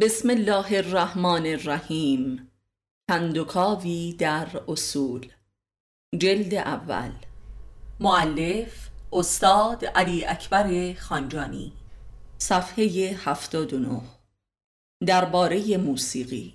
[0.00, 2.50] بسم الله الرحمن الرحیم.
[3.10, 5.26] کندوکاوی در اصول.
[6.18, 7.12] جلد اول.
[8.00, 11.72] معلف استاد علی اکبر خانجانی.
[12.38, 12.84] صفحه
[13.24, 14.00] 79
[15.06, 16.54] درباره موسیقی.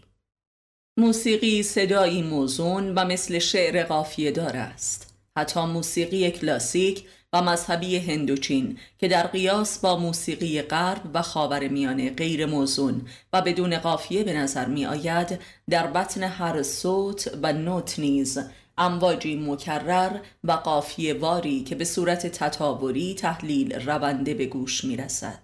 [0.99, 5.15] موسیقی صدایی موزون و مثل شعر قافیه دار است.
[5.37, 12.09] حتی موسیقی کلاسیک و مذهبی هندوچین که در قیاس با موسیقی غرب و خاور میانه
[12.09, 13.01] غیر موزون
[13.33, 18.39] و بدون قافیه به نظر می آید در بطن هر صوت و نوت نیز
[18.77, 25.39] امواجی مکرر و قافیه واری که به صورت تطاوری تحلیل رونده به گوش می رسد.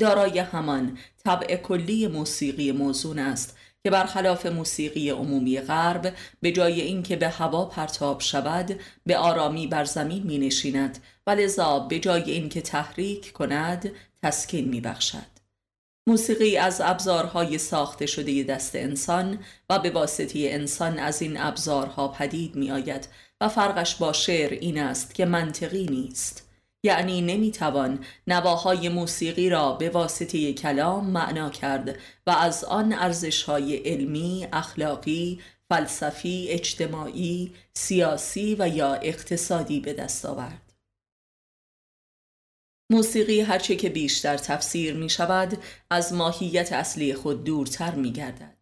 [0.00, 3.55] دارای همان طبع کلی موسیقی موزون است
[3.86, 9.84] که برخلاف موسیقی عمومی غرب به جای اینکه به هوا پرتاب شود به آرامی بر
[9.84, 15.26] زمین می نشیند و لذا به جای اینکه تحریک کند تسکین می بخشد.
[16.08, 19.38] موسیقی از ابزارهای ساخته شده دست انسان
[19.70, 23.08] و به واسطه انسان از این ابزارها پدید می آید
[23.40, 26.45] و فرقش با شعر این است که منطقی نیست
[26.84, 34.48] یعنی نمی‌توان نواهای موسیقی را به واسطه کلام معنا کرد و از آن ارزشهای علمی،
[34.52, 40.72] اخلاقی، فلسفی، اجتماعی، سیاسی و یا اقتصادی به دست آورد.
[42.90, 45.58] موسیقی هرچه که بیشتر تفسیر می شود
[45.90, 48.56] از ماهیت اصلی خود دورتر می گردد.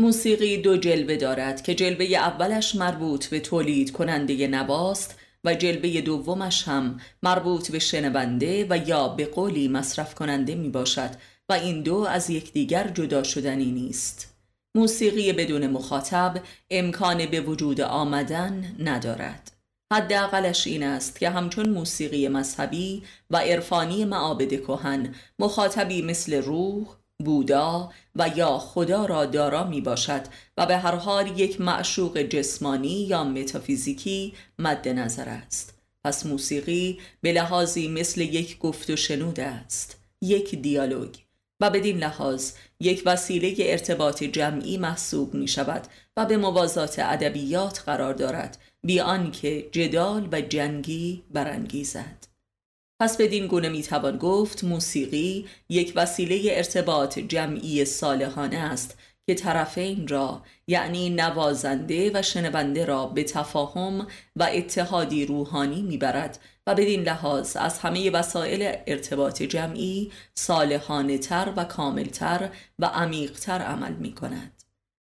[0.00, 6.68] موسیقی دو جلوه دارد که جلوه اولش مربوط به تولید کننده نواست و جلبه دومش
[6.68, 11.10] هم مربوط به شنونده و یا به قولی مصرف کننده می باشد
[11.48, 14.34] و این دو از یکدیگر جدا شدنی نیست.
[14.74, 19.52] موسیقی بدون مخاطب امکان به وجود آمدن ندارد.
[19.92, 26.86] حداقلش این است که همچون موسیقی مذهبی و عرفانی معابد کهن مخاطبی مثل روح،
[27.24, 30.22] بودا و یا خدا را دارا می باشد
[30.56, 35.74] و به هر حال یک معشوق جسمانی یا متافیزیکی مد نظر است.
[36.04, 40.00] پس موسیقی به لحاظی مثل یک گفت و شنود است.
[40.22, 41.14] یک دیالوگ.
[41.60, 45.86] و بدین لحاظ یک وسیله ارتباط جمعی محسوب می شود
[46.16, 52.17] و به موازات ادبیات قرار دارد بیان که جدال و جنگی برانگیزد.
[53.00, 60.42] پس بدین گونه می‌توان گفت موسیقی یک وسیله ارتباط جمعی صالحانه است که طرفین را
[60.66, 64.06] یعنی نوازنده و شنونده را به تفاهم
[64.36, 71.64] و اتحادی روحانی می‌برد و بدین لحاظ از همه وسایل ارتباط جمعی صالحانه تر و
[71.64, 74.62] کاملتر و عمیقتر عمل می کند.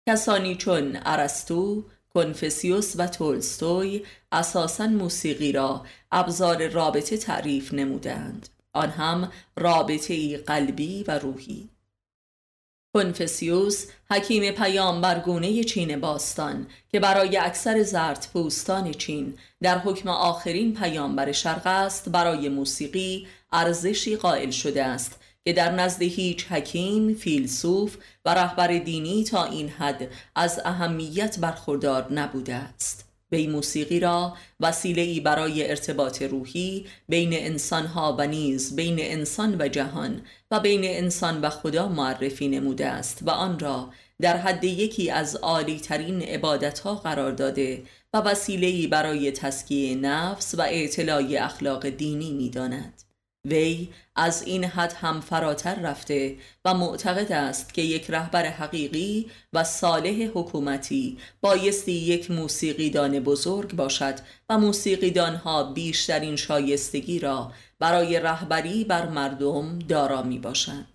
[0.09, 4.03] کسانی چون ارسطو، کنفسیوس و تولستوی
[4.35, 11.69] اساسا موسیقی را ابزار رابطه تعریف نمودند آن هم رابطه قلبی و روحی
[12.93, 21.31] کنفسیوس حکیم پیامبرگونه چین باستان که برای اکثر زرد پوستان چین در حکم آخرین پیامبر
[21.31, 28.33] شرق است برای موسیقی ارزشی قائل شده است که در نزد هیچ حکیم، فیلسوف و
[28.33, 33.04] رهبر دینی تا این حد از اهمیت برخوردار نبوده است.
[33.35, 39.67] وی موسیقی را وسیله ای برای ارتباط روحی بین انسانها و نیز بین انسان و
[39.67, 43.89] جهان و بین انسان و خدا معرفی نموده است و آن را
[44.21, 49.95] در حد یکی از عالی ترین عبادت ها قرار داده و وسیله ای برای تسکیه
[49.95, 53.04] نفس و اعتلاع اخلاق دینی می داند.
[53.45, 59.63] وی از این حد هم فراتر رفته و معتقد است که یک رهبر حقیقی و
[59.63, 64.15] صالح حکومتی بایستی یک موسیقیدان بزرگ باشد
[64.49, 70.87] و موسیقیدانها بیشترین شایستگی را برای رهبری بر مردم دارا می باشند.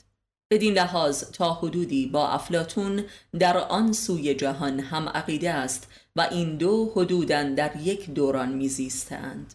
[0.53, 3.05] بدین لحاظ تا حدودی با افلاتون
[3.39, 9.55] در آن سوی جهان هم عقیده است و این دو حدوداً در یک دوران میزیستند.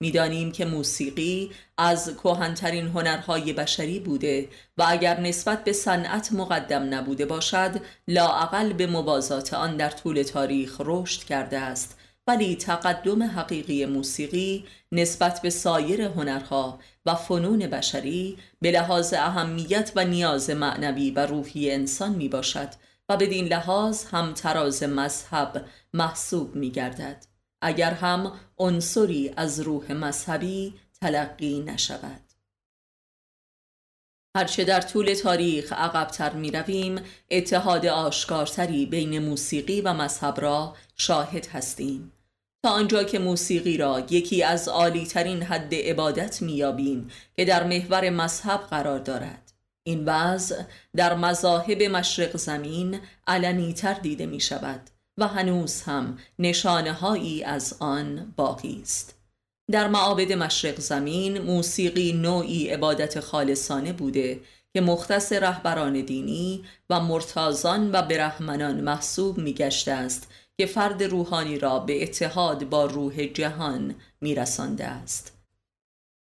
[0.00, 4.48] می‌دانیم که موسیقی از کهنترین هنرهای بشری بوده
[4.78, 10.80] و اگر نسبت به صنعت مقدم نبوده باشد لاعقل به موازات آن در طول تاریخ
[10.84, 18.70] رشد کرده است ولی تقدم حقیقی موسیقی نسبت به سایر هنرها و فنون بشری به
[18.70, 22.68] لحاظ اهمیت و نیاز معنوی و روحی انسان می باشد
[23.08, 25.64] و بدین لحاظ هم تراز مذهب
[25.94, 27.35] محسوب می گردد.
[27.66, 32.20] اگر هم عنصری از روح مذهبی تلقی نشود.
[34.36, 41.46] هرچه در طول تاریخ عقبتر می رویم اتحاد آشکارتری بین موسیقی و مذهب را شاهد
[41.46, 42.12] هستیم.
[42.64, 48.10] تا آنجا که موسیقی را یکی از عالی ترین حد عبادت میابیم که در محور
[48.10, 49.52] مذهب قرار دارد.
[49.86, 50.62] این وضع
[50.96, 57.76] در مذاهب مشرق زمین علنی تر دیده می شود و هنوز هم نشانه هایی از
[57.80, 59.16] آن باقی است.
[59.70, 64.40] در معابد مشرق زمین موسیقی نوعی عبادت خالصانه بوده
[64.74, 71.58] که مختص رهبران دینی و مرتازان و برهمنان محسوب می گشته است که فرد روحانی
[71.58, 75.32] را به اتحاد با روح جهان می رسانده است.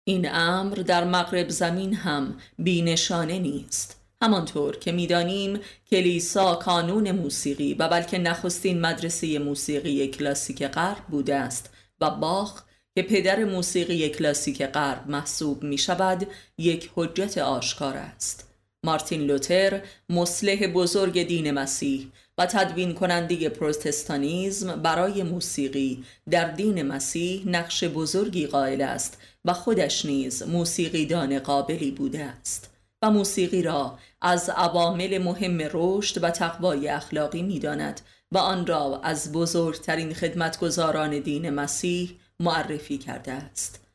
[0.04, 3.99] این امر در مغرب زمین هم بینشانه نیست.
[4.22, 11.70] همانطور که می‌دانیم کلیسا کانون موسیقی و بلکه نخستین مدرسه موسیقی کلاسیک غرب بوده است
[12.00, 12.62] و باخ
[12.94, 16.26] که پدر موسیقی کلاسیک غرب محسوب می شود
[16.58, 18.46] یک حجت آشکار است.
[18.84, 22.06] مارتین لوتر مسلح بزرگ دین مسیح
[22.38, 30.06] و تدوین کننده پروتستانیزم برای موسیقی در دین مسیح نقش بزرگی قائل است و خودش
[30.06, 32.70] نیز موسیقی دان قابلی بوده است.
[33.02, 38.00] و موسیقی را از عوامل مهم رشد و تقوای اخلاقی می داند
[38.32, 43.86] و آن را از بزرگترین خدمتگزاران دین مسیح معرفی کرده است.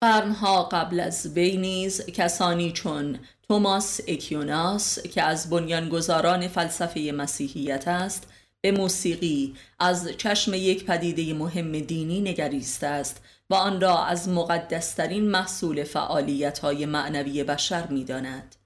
[0.00, 3.18] قرنها قبل از وی نیز کسانی چون
[3.48, 8.26] توماس اکیوناس که از بنیانگذاران فلسفه مسیحیت است
[8.60, 13.22] به موسیقی از چشم یک پدیده مهم دینی نگریسته است
[13.52, 18.56] و آن را از مقدسترین محصول فعالیت های معنوی بشر می داند.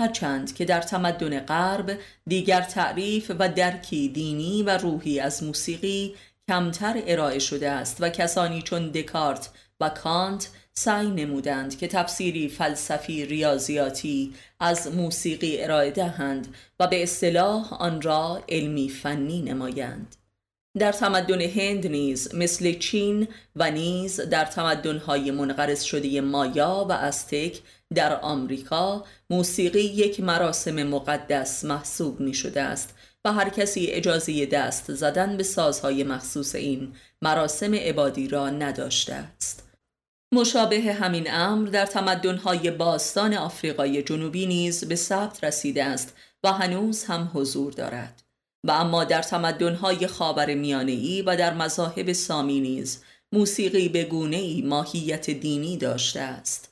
[0.00, 6.14] هرچند که در تمدن غرب دیگر تعریف و درکی دینی و روحی از موسیقی
[6.48, 13.26] کمتر ارائه شده است و کسانی چون دکارت و کانت سعی نمودند که تفسیری فلسفی
[13.26, 20.16] ریاضیاتی از موسیقی ارائه دهند و به اصطلاح آن را علمی فنی نمایند
[20.78, 27.60] در تمدن هند نیز مثل چین و نیز در تمدن‌های منقرض شده مایا و استک
[27.94, 32.94] در آمریکا موسیقی یک مراسم مقدس محسوب می شده است
[33.24, 36.92] و هر کسی اجازه دست زدن به سازهای مخصوص این
[37.22, 39.68] مراسم عبادی را نداشته است.
[40.34, 47.04] مشابه همین امر در تمدن‌های باستان آفریقای جنوبی نیز به ثبت رسیده است و هنوز
[47.04, 48.27] هم حضور دارد.
[48.64, 53.02] و اما در تمدن‌های خاور میانه‌ای و در مذاهب سامی نیز
[53.32, 56.68] موسیقی به گونه‌ای ماهیت دینی داشته است.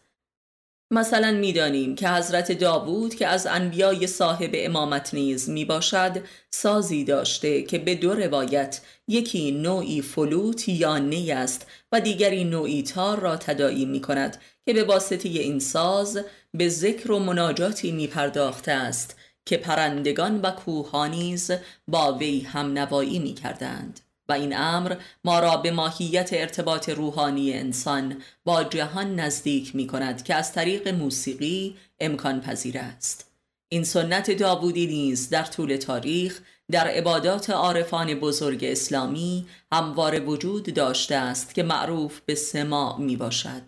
[0.91, 7.63] مثلا می‌دانیم که حضرت داوود که از انبیای صاحب امامت نیز می باشد سازی داشته
[7.63, 13.37] که به دو روایت یکی نوعی فلوت یا نی است و دیگری نوعی تار را
[13.37, 14.37] تدایی می کند
[14.67, 16.21] که به واسطه این ساز
[16.55, 21.51] به ذکر و مناجاتی می پرداخته است که پرندگان و کوهانیز
[21.89, 24.01] با وی هم نوایی می کردند.
[24.29, 30.23] و این امر ما را به ماهیت ارتباط روحانی انسان با جهان نزدیک می کند
[30.25, 33.31] که از طریق موسیقی امکان پذیر است
[33.69, 36.41] این سنت داوودی نیز در طول تاریخ
[36.71, 43.63] در عبادات عارفان بزرگ اسلامی همواره وجود داشته است که معروف به سما می باشد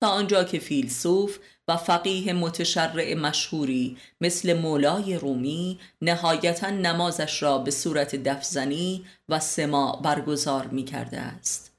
[0.00, 1.38] تا آنجا که فیلسوف
[1.68, 10.00] و فقیه متشرع مشهوری مثل مولای رومی نهایتا نمازش را به صورت دفزنی و سما
[10.04, 11.74] برگزار می کرده است.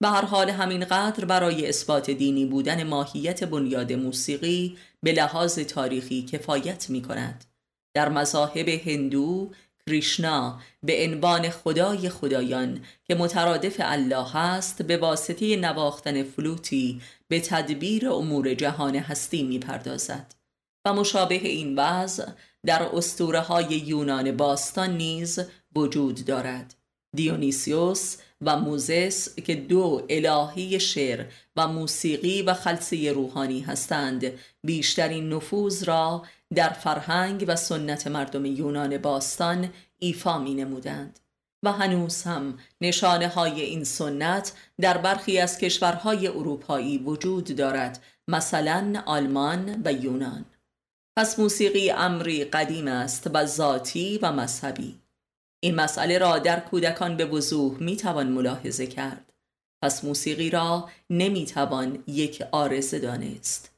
[0.00, 6.22] به هر حال همین قدر برای اثبات دینی بودن ماهیت بنیاد موسیقی به لحاظ تاریخی
[6.22, 7.44] کفایت می کند
[7.94, 9.50] در مذاهب هندو
[9.88, 18.08] کریشنا به عنوان خدای خدایان که مترادف الله است به واسطه نواختن فلوتی به تدبیر
[18.08, 20.34] امور جهان هستی می پردازد
[20.84, 22.26] و مشابه این وضع
[22.66, 25.38] در اسطوره های یونان باستان نیز
[25.76, 26.74] وجود دارد.
[27.16, 31.24] دیونیسیوس و موزس که دو الهی شعر
[31.56, 34.32] و موسیقی و خلصه روحانی هستند
[34.64, 36.22] بیشترین نفوذ را
[36.54, 41.20] در فرهنگ و سنت مردم یونان باستان ایفا می نمودند
[41.62, 49.02] و هنوز هم نشانه های این سنت در برخی از کشورهای اروپایی وجود دارد مثلا
[49.06, 50.44] آلمان و یونان.
[51.16, 54.98] پس موسیقی امری قدیم است و ذاتی و مذهبی.
[55.60, 59.32] این مسئله را در کودکان به وضوح می توان ملاحظه کرد.
[59.82, 63.77] پس موسیقی را نمی توان یک آرزه دانست.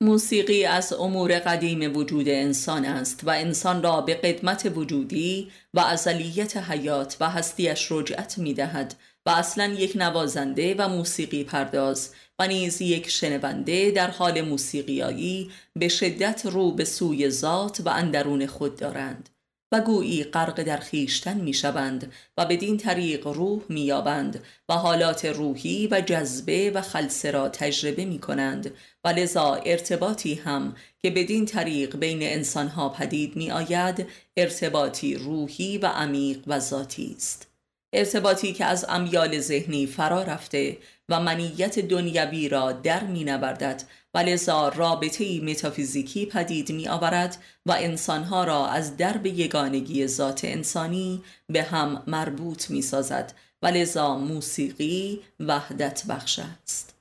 [0.00, 6.56] موسیقی از امور قدیم وجود انسان است و انسان را به قدمت وجودی و ازلیت
[6.56, 8.94] حیات و هستیش رجعت می دهد
[9.26, 15.88] و اصلا یک نوازنده و موسیقی پرداز و نیز یک شنونده در حال موسیقیایی به
[15.88, 19.28] شدت رو به سوی ذات و اندرون خود دارند.
[19.72, 25.24] و گویی غرق در خیشتن می شوند و بدین طریق روح می یابند و حالات
[25.24, 31.46] روحی و جذبه و خلصه را تجربه می کنند و لذا ارتباطی هم که بدین
[31.46, 34.06] طریق بین انسانها پدید می آید
[34.36, 37.47] ارتباطی روحی و عمیق و ذاتی است.
[37.92, 40.78] ارتباطی که از امیال ذهنی فرا رفته
[41.08, 43.82] و منیت دنیوی را در می نوردد.
[44.14, 51.22] و لذا رابطه متافیزیکی پدید می آورد و انسانها را از درب یگانگی ذات انسانی
[51.46, 53.32] به هم مربوط می سازد.
[53.62, 56.94] و لذا موسیقی وحدت بخش است.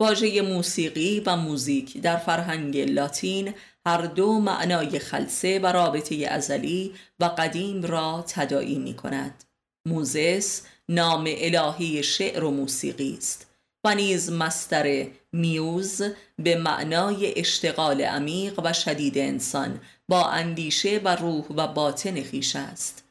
[0.00, 3.54] واژه موسیقی و موزیک در فرهنگ لاتین
[3.86, 9.44] هر دو معنای خلصه و رابطه ازلی و قدیم را تداعی می کند.
[9.86, 13.48] موزس نام الهی شعر و موسیقی است
[13.84, 16.02] و نیز مستر میوز
[16.38, 23.04] به معنای اشتغال عمیق و شدید انسان با اندیشه و روح و باطن خیش است.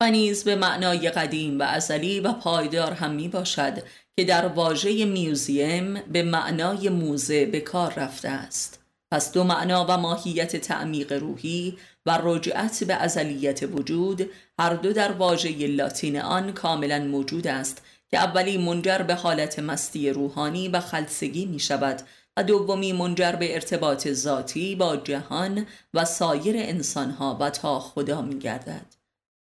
[0.00, 3.82] و نیز به معنای قدیم و ازلی و پایدار هم می باشد
[4.16, 8.84] که در واژه میوزیم به معنای موزه به کار رفته است.
[9.12, 11.78] پس دو معنا و ماهیت تعمیق روحی
[12.08, 18.18] و رجعت به ازلیت وجود هر دو در واژه لاتین آن کاملا موجود است که
[18.18, 22.02] اولی منجر به حالت مستی روحانی و خلصگی می شود
[22.36, 28.38] و دومی منجر به ارتباط ذاتی با جهان و سایر انسانها و تا خدا می
[28.38, 28.86] گردد.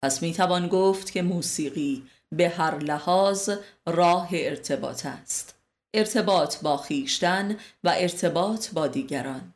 [0.03, 3.50] پس می توان گفت که موسیقی به هر لحاظ
[3.88, 5.55] راه ارتباط است.
[5.93, 9.52] ارتباط با خیشتن و ارتباط با دیگران.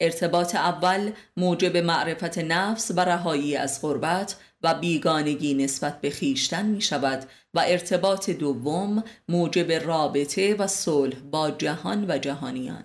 [0.00, 6.80] ارتباط اول موجب معرفت نفس و رهایی از غربت و بیگانگی نسبت به خیشتن می
[6.80, 7.24] شود
[7.54, 12.84] و ارتباط دوم موجب رابطه و صلح با جهان و جهانیان.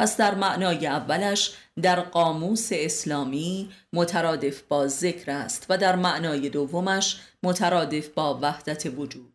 [0.00, 7.20] پس در معنای اولش در قاموس اسلامی مترادف با ذکر است و در معنای دومش
[7.42, 9.34] مترادف با وحدت وجود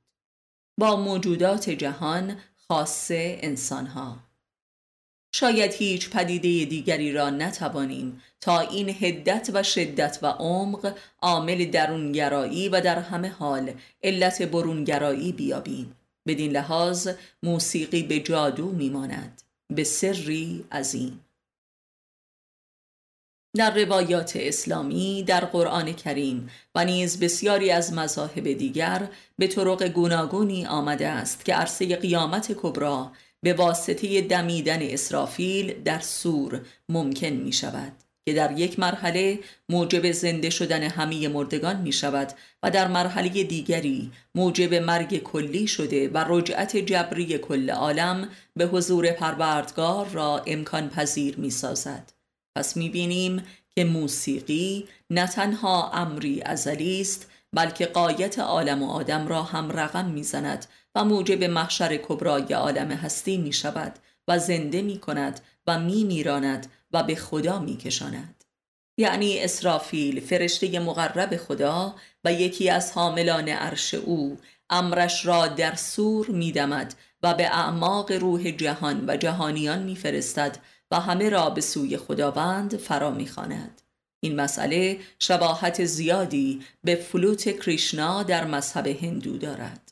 [0.80, 4.25] با موجودات جهان خاصه انسانها.
[5.38, 12.70] شاید هیچ پدیده دیگری را نتوانیم تا این هدت و شدت و عمق عامل درونگرایی
[12.70, 13.74] و در همه حال
[14.04, 15.96] علت برونگرایی بیابیم.
[16.28, 17.10] بدین لحاظ
[17.44, 21.26] موسیقی به جادو میماند به سری عظیم.
[23.56, 30.66] در روایات اسلامی در قرآن کریم و نیز بسیاری از مذاهب دیگر به طرق گوناگونی
[30.66, 33.12] آمده است که عرصه قیامت کبرا
[33.46, 37.92] به واسطه دمیدن اسرافیل در سور ممکن می شود
[38.26, 42.32] که در یک مرحله موجب زنده شدن همه مردگان می شود
[42.64, 49.12] و در مرحله دیگری موجب مرگ کلی شده و رجعت جبری کل عالم به حضور
[49.12, 52.14] پروردگار را امکان پذیر می سازد.
[52.56, 53.44] پس می بینیم
[53.76, 60.06] که موسیقی نه تنها امری ازلی است بلکه قایت عالم و آدم را هم رقم
[60.06, 66.04] می‌زند و موجب محشر کبرای عالم هستی می شود و زنده می کند و می
[66.04, 68.44] میراند و به خدا می کشاند.
[68.98, 74.38] یعنی اسرافیل فرشته مقرب خدا و یکی از حاملان عرش او
[74.70, 80.58] امرش را در سور میدمد و به اعماق روح جهان و جهانیان میفرستد
[80.92, 83.82] و همه را به سوی خداوند فرا می‌خواند
[84.20, 89.85] این مسئله شباهت زیادی به فلوت کریشنا در مذهب هندو دارد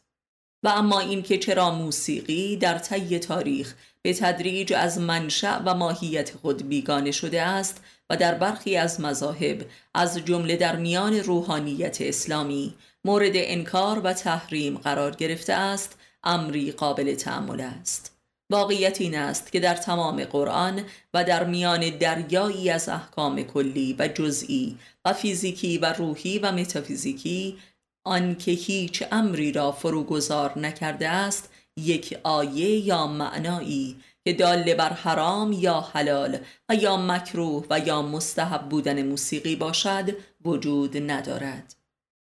[0.63, 6.69] و اما اینکه چرا موسیقی در طی تاریخ به تدریج از منشأ و ماهیت خود
[6.69, 12.73] بیگانه شده است و در برخی از مذاهب از جمله در میان روحانیت اسلامی
[13.05, 18.13] مورد انکار و تحریم قرار گرفته است امری قابل تأمل است.
[18.49, 20.81] واقعیت این است که در تمام قرآن
[21.13, 27.57] و در میان دریایی از احکام کلی و جزئی و فیزیکی و روحی و متافیزیکی
[28.03, 35.51] آنکه هیچ امری را فروگذار نکرده است یک آیه یا معنایی که دال بر حرام
[35.51, 36.37] یا حلال
[36.69, 41.75] و یا مکروه و یا مستحب بودن موسیقی باشد وجود ندارد.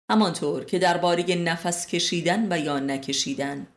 [0.09, 3.67] همانطور که درباره نفس کشیدن و یا نکشیدن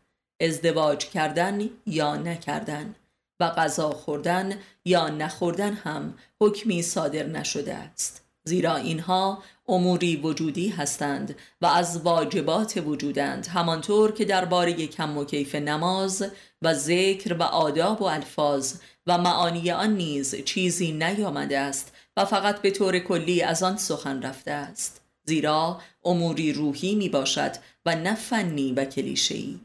[0.41, 2.95] ازدواج کردن یا نکردن
[3.41, 8.20] و غذا خوردن یا نخوردن هم حکمی صادر نشده است.
[8.45, 15.55] زیرا اینها اموری وجودی هستند و از واجبات وجودند همانطور که درباره کم و کیف
[15.55, 16.25] نماز
[16.63, 18.75] و ذکر و آداب و الفاظ
[19.07, 24.23] و معانی آن نیز چیزی نیامده است و فقط به طور کلی از آن سخن
[24.23, 25.01] رفته است.
[25.25, 27.53] زیرا اموری روحی می باشد
[27.87, 29.61] و نه فنی و کلیشه‌ای.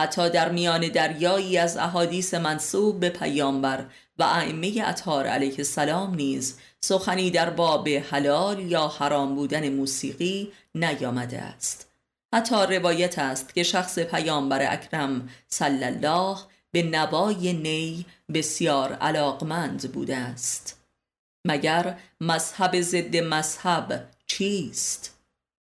[0.00, 3.86] حتی در میان دریایی از احادیث منصوب به پیامبر
[4.18, 11.38] و ائمه اطهار علیه السلام نیز سخنی در باب حلال یا حرام بودن موسیقی نیامده
[11.38, 11.86] است
[12.34, 16.36] حتی روایت است که شخص پیامبر اکرم صلی الله
[16.72, 20.80] به نوای نی بسیار علاقمند بوده است
[21.46, 25.19] مگر مذهب ضد مذهب چیست؟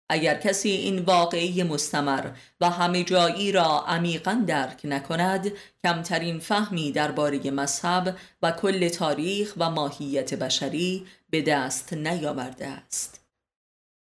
[0.09, 5.53] اگر کسی این واقعی مستمر و همه جایی را عمیقا درک نکند
[5.85, 13.21] کمترین فهمی درباره مذهب و کل تاریخ و ماهیت بشری به دست نیاورده است.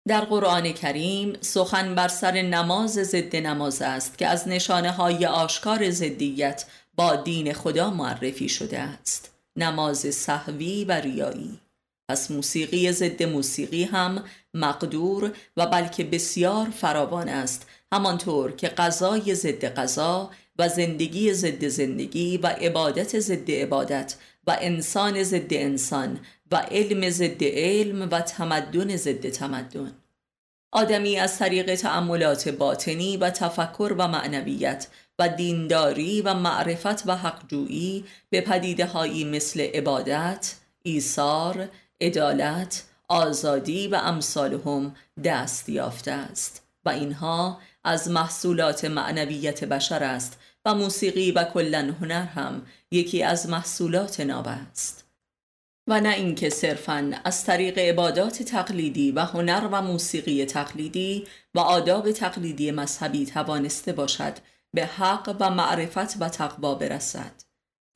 [0.08, 5.90] در قرآن کریم سخن بر سر نماز ضد نماز است که از نشانه های آشکار
[5.90, 9.32] ضدیت با دین خدا معرفی شده است.
[9.56, 11.60] نماز صحوی و ریایی.
[12.10, 17.68] پس موسیقی ضد موسیقی هم مقدور و بلکه بسیار فراوان است.
[17.94, 24.16] همانطور که غذای ضد غذا و زندگی ضد زندگی و عبادت ضد عبادت
[24.48, 26.20] و انسان ضد انسان
[26.52, 29.92] و علم ضد علم و تمدن ضد تمدن.
[30.72, 34.88] آدمی از طریق تأملات باطنی و تفکر و معنویت
[35.20, 41.70] و دینداری و معرفت و حقجویی به پدیده هایی مثل عبادت، ایثار،
[42.02, 50.76] عدالت، آزادی و امثالهم دست یافته است و اینها از محصولات معنویت بشر است و
[50.76, 55.06] موسیقی و کلا هنر هم یکی از محصولات ناب است.
[55.88, 62.12] و نه اینکه صرفا از طریق عبادات تقلیدی و هنر و موسیقی تقلیدی و آداب
[62.12, 64.34] تقلیدی مذهبی توانسته باشد
[64.74, 67.32] به حق و معرفت و تقوا برسد.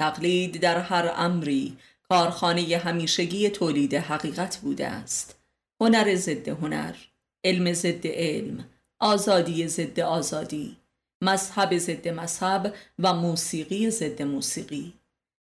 [0.02, 1.78] تقلید در هر امری
[2.12, 5.40] کارخانه همیشگی تولید حقیقت بوده است.
[5.82, 6.96] هنر ضد هنر
[7.44, 8.66] علم ضد علم
[9.00, 10.78] آزادی ضد آزادی
[11.24, 14.94] مذهب ضد مذهب و موسیقی ضد موسیقی.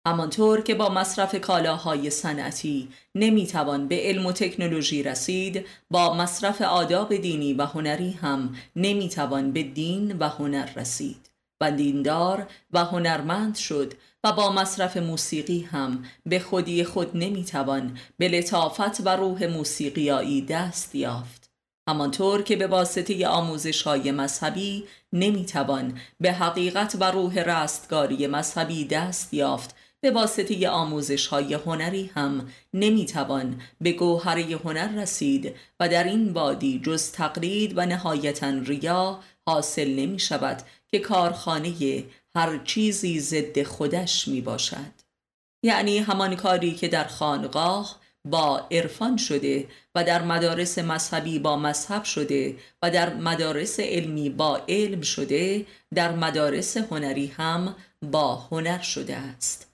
[0.06, 7.16] همانطور که با مصرف کالاهای صنعتی نمی‌توان به علم و تکنولوژی رسید با مصرف آداب
[7.16, 11.28] دینی و هنری هم نمی‌توان به دین و هنر رسید.
[11.60, 13.94] و دیندار و هنرمند شد
[14.24, 20.94] و با مصرف موسیقی هم به خودی خود نمی‌توان به لطافت و روح موسیقیایی دست
[20.94, 21.50] یافت.
[21.88, 29.34] همانطور که به واسطه آموزش های مذهبی نمی‌توان به حقیقت و روح رستگاری مذهبی دست
[29.34, 36.32] یافت به واسطه آموزش های هنری هم نمی‌توان به گوهره هنر رسید و در این
[36.32, 42.04] وادی جز تقلید و نهایتا ریا حاصل نمی شود که کارخانه
[42.36, 44.92] هر چیزی ضد خودش می باشد
[45.62, 52.04] یعنی همان کاری که در خانقاه با عرفان شده و در مدارس مذهبی با مذهب
[52.04, 59.16] شده و در مدارس علمی با علم شده در مدارس هنری هم با هنر شده
[59.16, 59.68] است.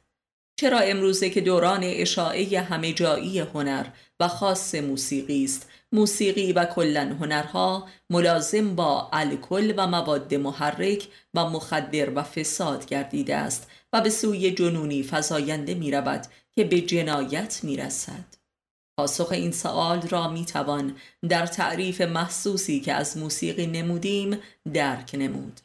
[0.61, 3.87] چرا امروزه که دوران اشاعه همه جایی هنر
[4.21, 11.51] و خاص موسیقی است موسیقی و کلا هنرها ملازم با الکل و مواد محرک و
[11.51, 17.61] مخدر و فساد گردیده است و به سوی جنونی فزاینده می رود که به جنایت
[17.63, 18.25] می رسد.
[18.99, 20.97] پاسخ این سوال را می توان
[21.29, 24.39] در تعریف محسوسی که از موسیقی نمودیم
[24.75, 25.61] درک نمود.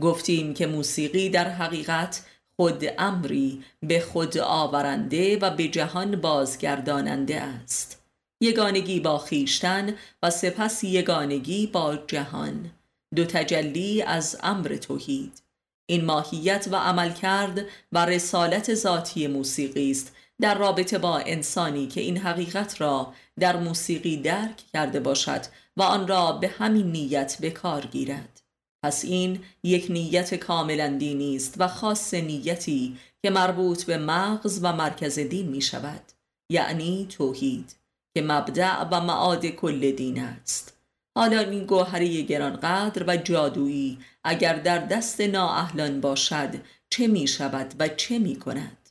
[0.00, 2.22] گفتیم که موسیقی در حقیقت
[2.56, 7.99] خود امری به خود آورنده و به جهان بازگرداننده است.
[8.40, 12.70] یگانگی با خیشتن و سپس یگانگی با جهان.
[13.16, 15.42] دو تجلی از امر توحید.
[15.86, 22.00] این ماهیت و عمل کرد و رسالت ذاتی موسیقی است در رابطه با انسانی که
[22.00, 25.40] این حقیقت را در موسیقی درک کرده باشد
[25.76, 28.40] و آن را به همین نیت به کار گیرد.
[28.84, 34.72] پس این یک نیت کاملا دینی است و خاص نیتی که مربوط به مغز و
[34.72, 36.02] مرکز دین می شود
[36.50, 37.79] یعنی توحید.
[38.14, 40.76] که مبدع و معاد کل دین است.
[41.16, 46.54] حالا این گوهره گرانقدر و جادویی اگر در دست نااهلان باشد
[46.90, 48.88] چه می شود و چه می کند؟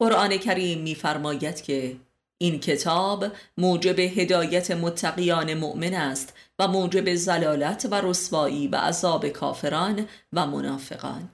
[0.00, 1.96] قرآن کریم میفرماید که
[2.42, 3.26] این کتاب
[3.58, 11.28] موجب هدایت متقیان مؤمن است و موجب زلالت و رسوایی و عذاب کافران و منافقان.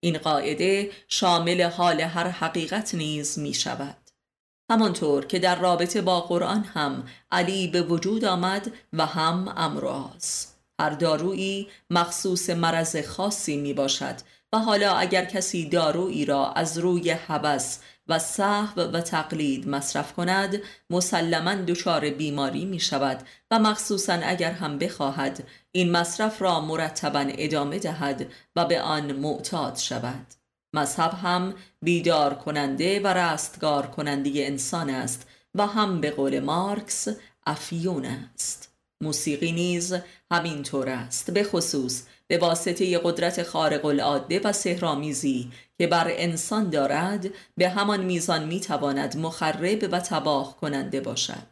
[0.00, 4.01] این قاعده شامل حال هر حقیقت نیز می شود.
[4.70, 10.46] همانطور که در رابطه با قرآن هم علی به وجود آمد و هم امراض.
[10.80, 14.14] هر دارویی مخصوص مرض خاصی می باشد
[14.52, 20.62] و حالا اگر کسی دارویی را از روی حبس و صحو و تقلید مصرف کند
[20.90, 27.78] مسلما دچار بیماری می شود و مخصوصا اگر هم بخواهد این مصرف را مرتبا ادامه
[27.78, 30.41] دهد و به آن معتاد شود.
[30.74, 37.08] مذهب هم بیدار کننده و رستگار کننده انسان است و هم به قول مارکس
[37.46, 38.72] افیون است.
[39.02, 39.94] موسیقی نیز
[40.32, 47.26] همینطور است به خصوص به واسطه قدرت خارق العاده و سهرامیزی که بر انسان دارد
[47.56, 51.46] به همان میزان می‌تواند مخرب و تباه کننده باشد.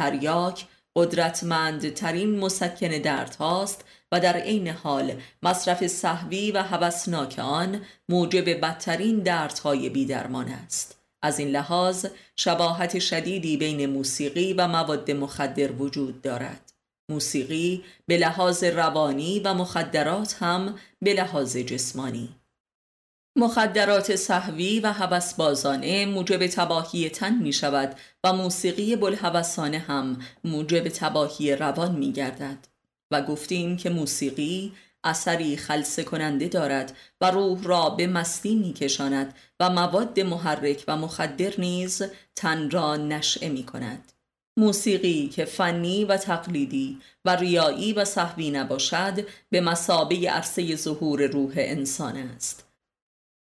[0.00, 8.60] تریاک قدرتمندترین مسکن درد هاست و در عین حال مصرف صحوی و هوسناک آن موجب
[8.60, 11.00] بدترین دردهای بیدرمان است.
[11.22, 16.72] از این لحاظ شباهت شدیدی بین موسیقی و مواد مخدر وجود دارد.
[17.10, 22.28] موسیقی به لحاظ روانی و مخدرات هم به لحاظ جسمانی.
[23.36, 31.56] مخدرات صحوی و بازانه موجب تباهی تن می شود و موسیقی بلحوثانه هم موجب تباهی
[31.56, 32.69] روان می گردد.
[33.10, 34.72] و گفتیم که موسیقی
[35.04, 40.96] اثری خلصه کننده دارد و روح را به مستی می کشاند و مواد محرک و
[40.96, 42.02] مخدر نیز
[42.36, 44.12] تن را نشعه می کند
[44.56, 51.52] موسیقی که فنی و تقلیدی و ریایی و صحوی نباشد به مسابه عرصه ظهور روح
[51.56, 52.66] انسان است.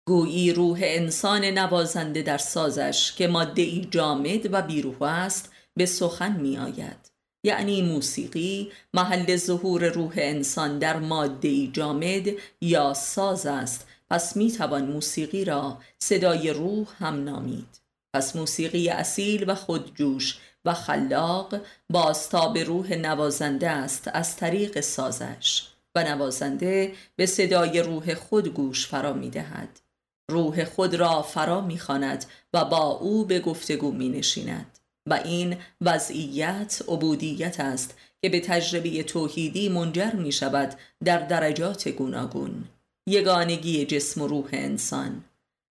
[0.09, 6.33] گویی روح انسان نوازنده در سازش که ماده ای جامد و بیروح است به سخن
[6.41, 7.16] می آید
[7.47, 12.29] یعنی موسیقی محل ظهور روح انسان در ماده جامد
[12.61, 13.87] یا ساز است.
[14.11, 17.81] پس می توان موسیقی را صدای روح هم نامید.
[18.15, 25.63] پس موسیقی اصیل و خودجوش و خلاق بازتاب روح نوازنده است از طریق سازش
[25.95, 29.81] و نوازنده به صدای روح خود گوش فرا می دهد
[30.31, 34.76] روح خود را فرا می‌خواند و با او به گفتگو می نشیند
[35.07, 42.65] و این وضعیت عبودیت است که به تجربه توحیدی منجر می شود در درجات گوناگون.
[43.09, 45.25] یگانگی جسم و روح انسان.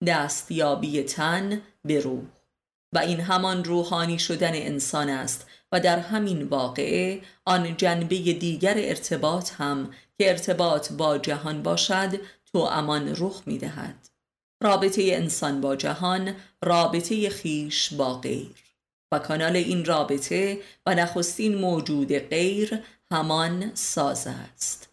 [0.07, 2.23] دستیابی تن به روح.
[2.93, 9.53] و این همان روحانی شدن انسان است و در همین واقعه آن جنبه دیگر ارتباط
[9.53, 12.21] هم که ارتباط با جهان باشد
[12.53, 14.09] تو امان رخ می دهد.
[14.63, 18.68] رابطه انسان با جهان رابطه خیش با غیر.
[19.13, 22.79] و کانال این رابطه و نخستین موجود غیر
[23.11, 24.89] همان ساز است.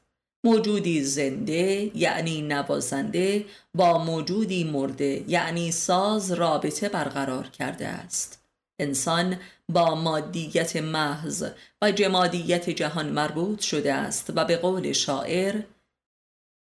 [0.45, 8.41] موجودی زنده یعنی نوازنده با موجودی مرده یعنی ساز رابطه برقرار کرده است.
[8.80, 11.45] انسان با مادیت محض
[11.82, 15.62] و جمادیت جهان مربوط شده است و به قول شاعر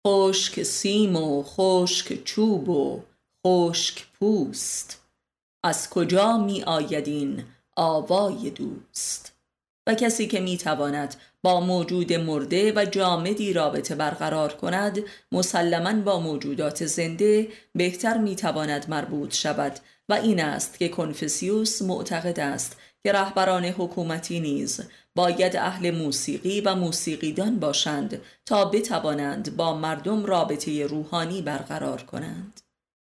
[0.06, 3.02] خشک سیم و خشک چوب و
[3.46, 4.99] خشک پوست.
[5.62, 7.44] از کجا می آیدین
[7.76, 9.32] آوای دوست؟
[9.86, 14.98] و کسی که می تواند با موجود مرده و جامدی رابطه برقرار کند
[15.32, 22.40] مسلما با موجودات زنده بهتر می تواند مربوط شود و این است که کنفسیوس معتقد
[22.40, 24.80] است که رهبران حکومتی نیز
[25.14, 32.60] باید اهل موسیقی و موسیقیدان باشند تا بتوانند با مردم رابطه روحانی برقرار کنند.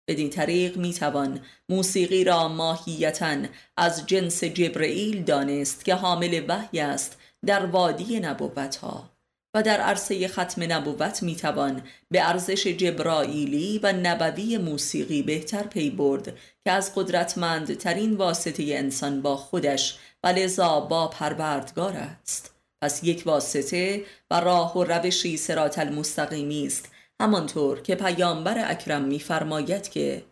[0.07, 1.39] بدین طریق می‌توان
[1.69, 3.37] موسیقی را ماهیتا
[3.77, 9.09] از جنس جبرئیل دانست که حامل وحی است در وادی نبوت ها
[9.55, 16.37] و در عرصه ختم نبوت می‌توان به ارزش جبرائیلی و نبوی موسیقی بهتر پی برد
[16.65, 22.53] که از قدرتمندترین واسطه انسان با خودش و لذا با پروردگار است.
[22.81, 26.91] پس یک واسطه و راه و روشی سرات المستقیمی است
[27.21, 30.23] همانطور که پیامبر اکرم میفرماید که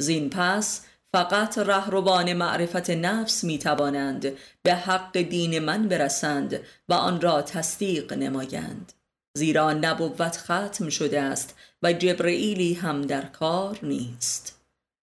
[0.00, 7.20] زین پس فقط رهروان معرفت نفس می توانند به حق دین من برسند و آن
[7.20, 8.92] را تصدیق نمایند.
[9.36, 14.60] زیرا نبوت ختم شده است و جبرئیلی هم در کار نیست.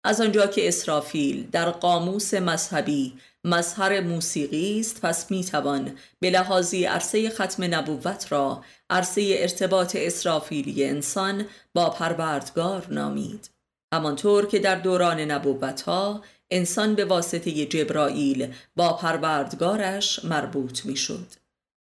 [0.04, 6.84] از آنجا که اسرافیل در قاموس مذهبی مظهر موسیقی است پس می توان به لحاظی
[6.84, 13.50] عرصه ختم نبوت را عرصه ارتباط اسرافیلی انسان با پروردگار نامید.
[13.94, 21.26] همانطور که در دوران نبوت ها انسان به واسطه جبرائیل با پروردگارش مربوط می شد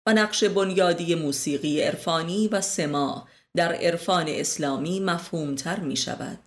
[0.07, 6.39] و نقش بنیادی موسیقی عرفانی و سما در عرفان اسلامی مفهومتر می شود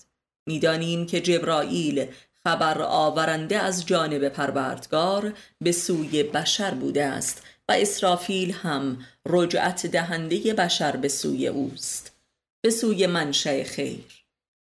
[0.46, 2.06] می‌دانیم که جبرائیل
[2.46, 5.32] خبر آورنده از جانب پروردگار
[5.62, 12.16] به سوی بشر بوده است و اسرافیل هم رجعت دهنده بشر به سوی اوست
[12.64, 14.24] به سوی منشأ خیر.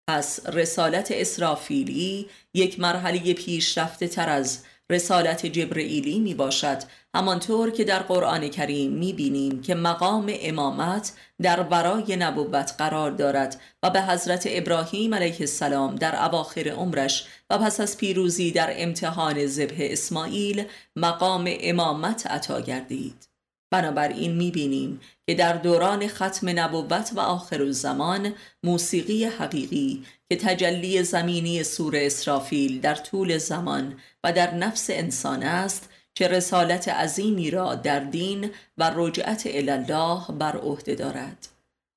[0.09, 6.79] پس رسالت اسرافیلی یک مرحله پیشرفته تر از رسالت جبرئیلی می باشد.
[7.15, 13.61] همانطور که در قرآن کریم می بینیم که مقام امامت در برای نبوت قرار دارد
[13.83, 19.47] و به حضرت ابراهیم علیه السلام در اواخر عمرش و پس از پیروزی در امتحان
[19.47, 20.65] ذبح اسماعیل
[20.97, 23.30] مقام امامت عطا گردید.
[23.71, 31.63] بنابراین می‌بینیم که در دوران ختم نبوت و آخر زمان موسیقی حقیقی که تجلی زمینی
[31.63, 38.01] سور اسرافیل در طول زمان و در نفس انسان است که رسالت عظیمی را در
[38.01, 41.49] دین و رجعت الله بر عهده دارد.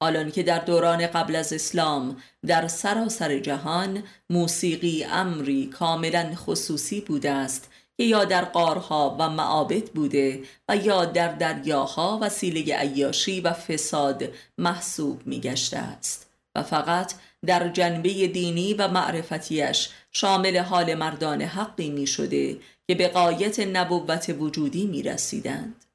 [0.04, 7.32] حالان که در دوران قبل از اسلام در سراسر جهان موسیقی امری کاملا خصوصی بوده
[7.32, 13.54] است که یا در قارها و معابد بوده و یا در دریاها وسیله عیاشی و
[13.54, 14.24] فساد
[14.58, 17.14] محسوب می گشته است و فقط
[17.46, 24.36] در جنبه دینی و معرفتیش شامل حال مردان حقی می شده که به قایت نبوت
[24.40, 25.86] وجودی می رسیدند.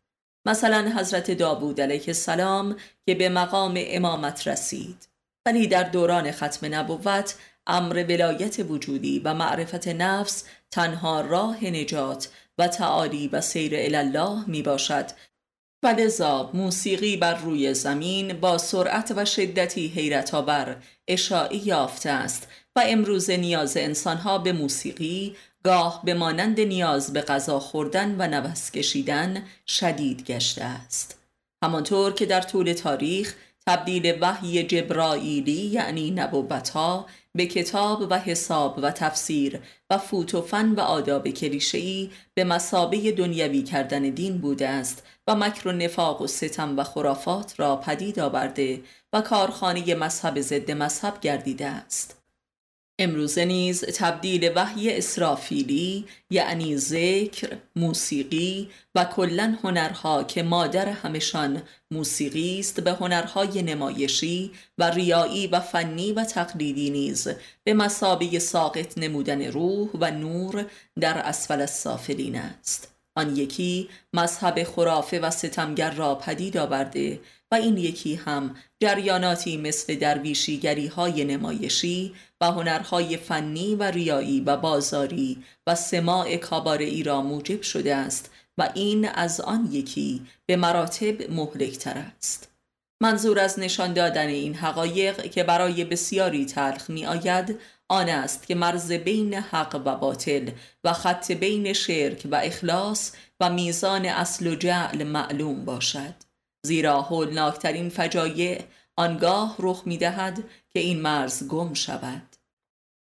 [0.46, 5.08] مثلا حضرت داوود علیه السلام که به مقام امامت رسید
[5.46, 7.34] ولی در دوران ختم نبوت
[7.68, 12.28] امر ولایت وجودی و معرفت نفس تنها راه نجات
[12.58, 15.06] و تعالی و سیر الله می باشد
[15.82, 15.94] و
[16.54, 20.76] موسیقی بر روی زمین با سرعت و شدتی حیرت آور
[21.08, 27.60] اشاعی یافته است و امروز نیاز انسانها به موسیقی گاه به مانند نیاز به غذا
[27.60, 31.18] خوردن و نفس کشیدن شدید گشته است.
[31.64, 33.34] همانطور که در طول تاریخ
[33.66, 37.06] تبدیل وحی جبرائیلی یعنی نبوتها
[37.38, 43.12] به کتاب و حساب و تفسیر و فوت و فن و آداب کلیشه‌ای به مسابه
[43.12, 48.20] دنیوی کردن دین بوده است و مکر و نفاق و ستم و خرافات را پدید
[48.20, 48.80] آورده
[49.12, 52.17] و کارخانه مذهب ضد مذهب گردیده است.
[53.00, 62.60] امروزه نیز تبدیل وحی اسرافیلی یعنی ذکر، موسیقی و کلا هنرها که مادر همشان موسیقی
[62.60, 67.28] است به هنرهای نمایشی و ریایی و فنی و تقلیدی نیز
[67.64, 70.66] به مسابه ساقط نمودن روح و نور
[71.00, 72.94] در اسفل السافلین است.
[73.16, 77.20] آن یکی مذهب خرافه و ستمگر را پدید آورده
[77.52, 84.56] و این یکی هم جریاناتی مثل درویشیگری های نمایشی و هنرهای فنی و ریایی و
[84.56, 91.30] بازاری و سماع کابارعی را موجب شده است و این از آن یکی به مراتب
[91.30, 92.48] مهلکتر است.
[93.00, 97.58] منظور از نشان دادن این حقایق که برای بسیاری تلخ می آید
[97.88, 100.50] آن است که مرز بین حق و باطل
[100.84, 106.27] و خط بین شرک و اخلاص و میزان اصل و جعل معلوم باشد.
[106.62, 108.62] زیرا هولناکترین فجایع
[108.96, 112.22] آنگاه رخ می دهد که این مرز گم شود.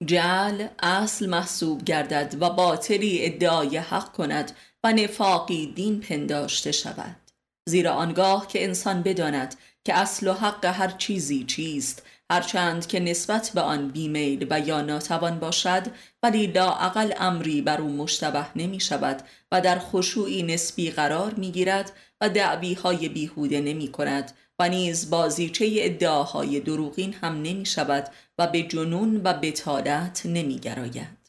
[0.05, 4.51] جعل اصل محسوب گردد و باطلی ادعای حق کند
[4.83, 7.15] و نفاقی دین پنداشته شود.
[7.69, 13.51] زیرا آنگاه که انسان بداند که اصل و حق هر چیزی چیست هرچند که نسبت
[13.55, 15.83] به آن بیمیل و یا ناتوان باشد
[16.23, 21.91] ولی لاعقل امری بر او مشتبه نمی شود و در خشوعی نسبی قرار می گیرد
[22.21, 28.47] و دعوی های بیهوده نمی کند و نیز بازیچه ادعاهای دروغین هم نمی شود و
[28.47, 31.25] به جنون و بتالت نمی گراید.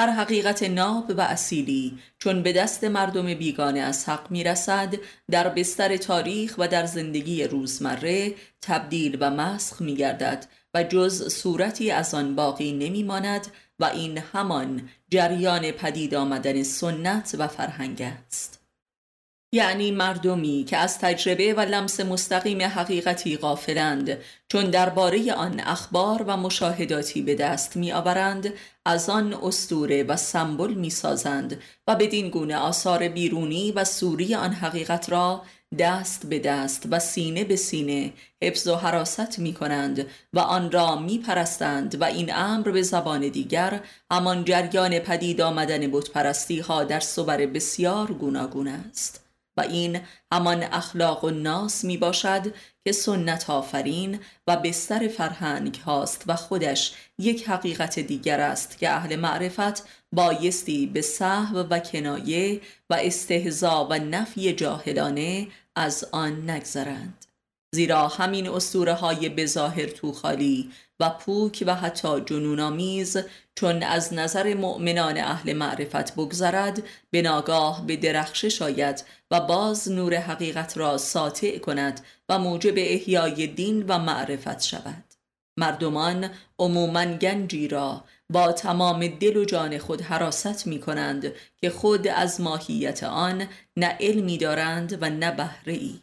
[0.00, 4.94] هر حقیقت ناب و اصیلی چون به دست مردم بیگانه از حق می رسد
[5.30, 11.90] در بستر تاریخ و در زندگی روزمره تبدیل و مسخ می گردد و جز صورتی
[11.90, 13.46] از آن باقی نمی ماند
[13.78, 18.59] و این همان جریان پدید آمدن سنت و فرهنگ است.
[19.52, 24.18] یعنی مردمی که از تجربه و لمس مستقیم حقیقتی غافلند.
[24.48, 28.52] چون درباره آن اخبار و مشاهداتی به دست می آورند
[28.84, 34.52] از آن استوره و سمبل می سازند و بدین گونه آثار بیرونی و سوری آن
[34.52, 35.42] حقیقت را
[35.78, 40.96] دست به دست و سینه به سینه حفظ و حراست می کنند و آن را
[40.96, 47.00] می پرستند و این امر به زبان دیگر همان جریان پدید آمدن بتپرستی ها در
[47.00, 49.29] صور بسیار گوناگون است.
[49.56, 50.00] و این
[50.32, 56.94] همان اخلاق و ناس می باشد که سنت آفرین و بستر فرهنگ هاست و خودش
[57.18, 62.60] یک حقیقت دیگر است که اهل معرفت بایستی به صحو و کنایه
[62.90, 67.26] و استهزا و نفی جاهلانه از آن نگذرند.
[67.74, 73.16] زیرا همین اسطوره های بظاهر توخالی و پوک و حتی جنونآمیز
[73.54, 80.14] چون از نظر مؤمنان اهل معرفت بگذرد به ناگاه به درخش شاید و باز نور
[80.14, 85.04] حقیقت را ساطع کند و موجب احیای دین و معرفت شود.
[85.56, 92.08] مردمان عموما گنجی را با تمام دل و جان خود حراست می کنند که خود
[92.08, 96.00] از ماهیت آن نه علمی دارند و نه بهره ای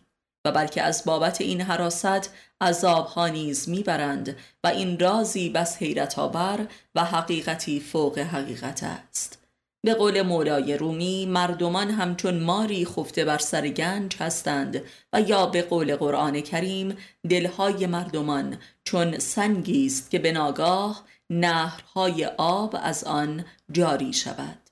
[0.47, 2.29] و بلکه از بابت این حراست
[2.61, 9.43] عذابها نیز می‌برند و این رازی بس حیرت آور و حقیقتی فوق حقیقت است.
[9.85, 14.81] به قول مولای رومی مردمان همچون ماری خفته بر سر گنج هستند
[15.13, 16.97] و یا به قول قرآن کریم
[17.29, 24.66] دلهای مردمان چون سنگی است که به ناگاه نهرهای آب از آن جاری شود.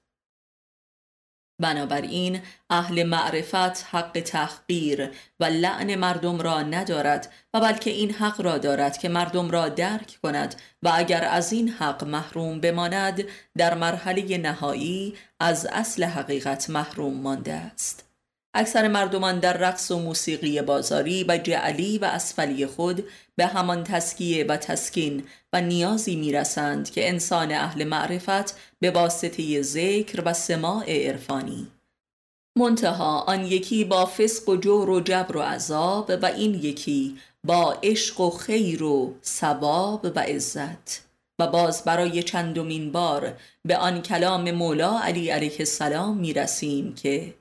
[1.59, 8.57] بنابراین اهل معرفت حق تحقیر و لعن مردم را ندارد و بلکه این حق را
[8.57, 13.23] دارد که مردم را درک کند و اگر از این حق محروم بماند
[13.57, 18.14] در مرحله نهایی از اصل حقیقت محروم مانده است.
[18.57, 23.03] اکثر مردمان در رقص و موسیقی بازاری و جعلی و اسفلی خود
[23.35, 30.21] به همان تسکیه و تسکین و نیازی می‌رسند که انسان اهل معرفت به واسطه ذکر
[30.25, 31.67] و سماع عرفانی.
[32.57, 37.77] منتها آن یکی با فسق و جور و جبر و عذاب و این یکی با
[37.83, 41.05] عشق و خیر و ثواب و عزت.
[41.39, 43.33] و باز برای چندمین بار
[43.65, 47.33] به آن کلام مولا علی علیه السلام می رسیم که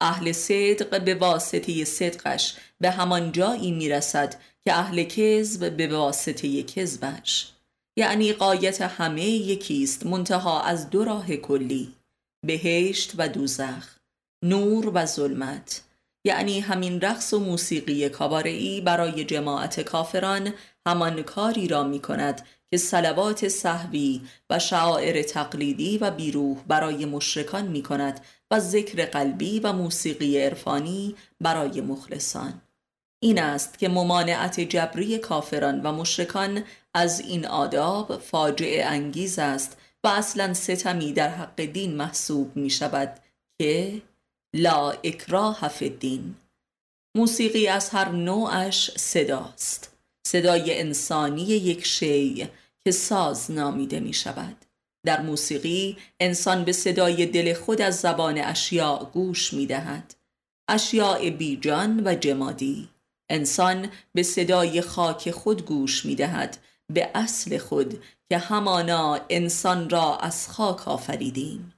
[0.00, 2.56] اهل صدق به واسطه صدقش.
[2.80, 7.48] به همان جایی می‌رسد که اهل کذب به واسطه کذبش.
[7.96, 11.92] یعنی قایت همه یکیست منتها از دو راه کلی.
[12.46, 13.88] بهشت و دوزخ
[14.42, 15.82] نور و ظلمت.
[16.24, 20.54] یعنی همین رقص و موسیقی کابارعی برای جماعت کافران
[20.86, 27.66] همان کاری را می کند که سلوات صحوی و شعائر تقلیدی و بیروح برای مشرکان
[27.66, 28.20] می کند
[28.54, 32.62] و ذکر قلبی و موسیقی عرفانی برای مخلصان.
[33.22, 36.64] این است که ممانعت جبری کافران و مشرکان
[36.94, 43.20] از این آداب فاجعه انگیز است و اصلا ستمی در حق دین محسوب می شود
[43.58, 44.02] که
[44.54, 46.34] لا اکراه فی الدین.
[47.16, 49.96] موسیقی از هر نوعش صداست.
[50.26, 52.48] صدای انسانی یک شی
[52.84, 54.63] که ساز نامیده می شود
[55.04, 60.14] در موسیقی انسان به صدای دل خود از زبان اشیاء گوش می دهد
[60.68, 62.88] اشیاء بیجان و جمادی.
[63.30, 66.58] انسان به صدای خاک خود گوش می دهد
[66.92, 71.74] به اصل خود که همانا انسان را از خاک آفریدیم.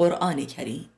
[0.00, 0.90] قرآن کریم.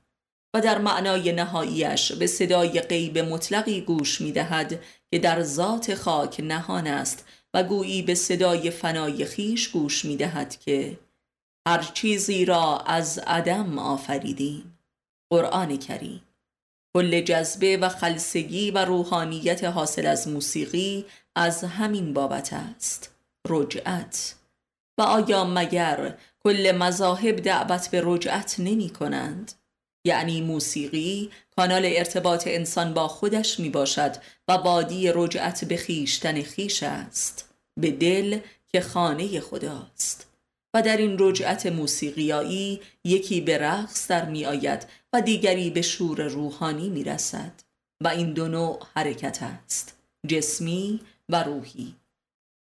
[0.55, 6.41] و در معنای نهاییش به صدای غیب مطلقی گوش می دهد که در ذات خاک
[6.41, 10.99] نهان است و گویی به صدای فنای خیش گوش می دهد که
[11.69, 14.79] هر چیزی را از عدم آفریدیم.
[15.31, 16.23] قرآن کریم.
[16.95, 21.05] کل جذبه و خلصگی و روحانیت حاصل از موسیقی
[21.37, 23.15] از همین بابت است.
[23.49, 24.35] رجعت.
[24.99, 29.53] و آیا مگر کل مذاهب دعوت به رجعت نمی کنند؟
[30.05, 34.17] یعنی موسیقی کانال ارتباط انسان با خودش می باشد
[34.49, 37.55] و بادی رجعت به خیشتن خیش است.
[37.77, 40.30] به دل که خانه خداست.
[40.75, 46.23] و در این رجعت موسیقیایی یکی به رقص در می آید و دیگری به شور
[46.23, 47.53] روحانی می رسد
[48.03, 51.95] و این دو نوع حرکت است جسمی و روحی.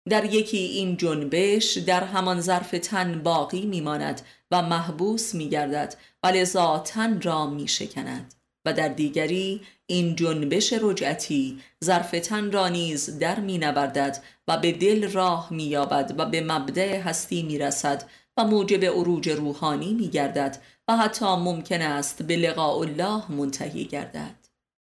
[0.08, 6.26] در یکی این جنبش در همان ظرف تن باقی میماند و محبوس می گردد و
[6.26, 8.34] لذا تن را می شکند
[8.66, 13.58] و در دیگری این جنبش رجعتی ظرف تن را نیز در می
[14.48, 18.04] و به دل راه می یابد و به مبدع هستی می رسد
[18.36, 24.34] و موجب عروج روحانی می گردد و حتی ممکن است به لقاء الله منتهی گردد.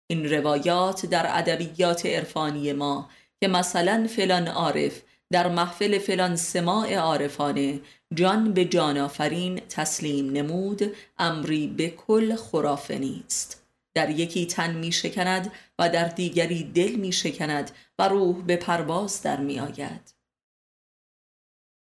[0.08, 3.10] این روایات در ادبیات عرفانی ما
[3.42, 5.02] که مثلا فلان عارف
[5.32, 7.80] در محفل فلان سماع عارفانه
[8.14, 13.63] جان به جان آفرین تسلیم نمود امری به کل خرافه نیست.
[13.94, 19.22] در یکی تن می شکند و در دیگری دل می شکند و روح به پرواز
[19.22, 20.14] در می آید.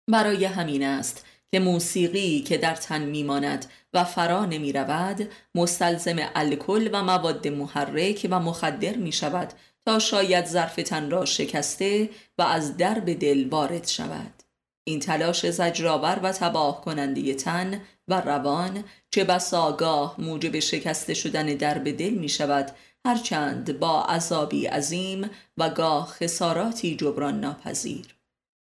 [0.10, 6.16] برای همین است که موسیقی که در تن می ماند و فرا نمی رود مستلزم
[6.36, 9.54] الکل و مواد محرک و مخدر می شود
[9.86, 14.41] تا شاید ظرف تن را شکسته و از درب دل وارد شود
[14.84, 21.46] این تلاش زجرآور و تباه کننده تن و روان چه بس آگاه موجب شکسته شدن
[21.46, 22.72] درب دل می شود
[23.06, 28.16] هرچند با عذابی عظیم و گاه خساراتی جبران ناپذیر.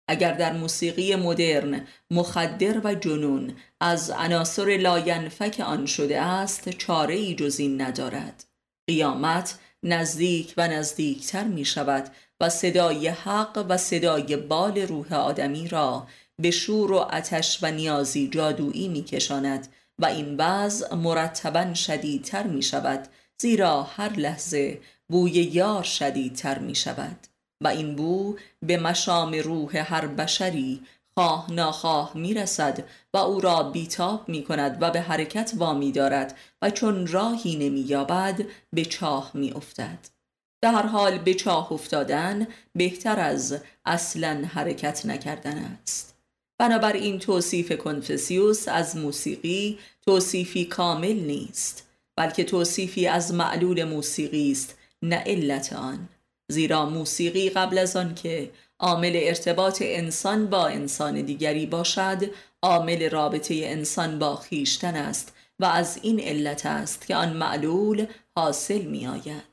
[0.07, 7.35] اگر در موسیقی مدرن مخدر و جنون از عناصر لاینفک آن شده است چاره ای
[7.35, 8.43] جز این ندارد.
[8.87, 16.07] قیامت نزدیک و نزدیکتر می شود و صدای حق و صدای بال روح آدمی را
[16.41, 19.67] به شور و آتش و نیازی جادویی میکشاند
[19.99, 23.07] و این وضع مرتبا شدیدتر می شود
[23.41, 27.17] زیرا هر لحظه بوی یار شدیدتر می شود
[27.61, 30.81] و این بو به مشام روح هر بشری
[31.13, 32.83] خواه ناخواه می رسد
[33.13, 37.81] و او را بیتاب می کند و به حرکت وامی دارد و چون راهی نمی
[37.81, 38.41] یابد
[38.73, 39.99] به چاه می افتد
[40.61, 46.10] در هر حال به چاه افتادن بهتر از اصلا حرکت نکردن است.
[46.61, 55.15] بنابراین توصیف کنفسیوس از موسیقی توصیفی کامل نیست بلکه توصیفی از معلول موسیقی است نه
[55.15, 56.09] علت آن.
[56.51, 62.31] زیرا موسیقی قبل از آن که عامل ارتباط انسان با انسان دیگری باشد
[62.61, 68.05] عامل رابطه انسان با خیشتن است و از این علت است که آن معلول
[68.35, 69.50] حاصل می آید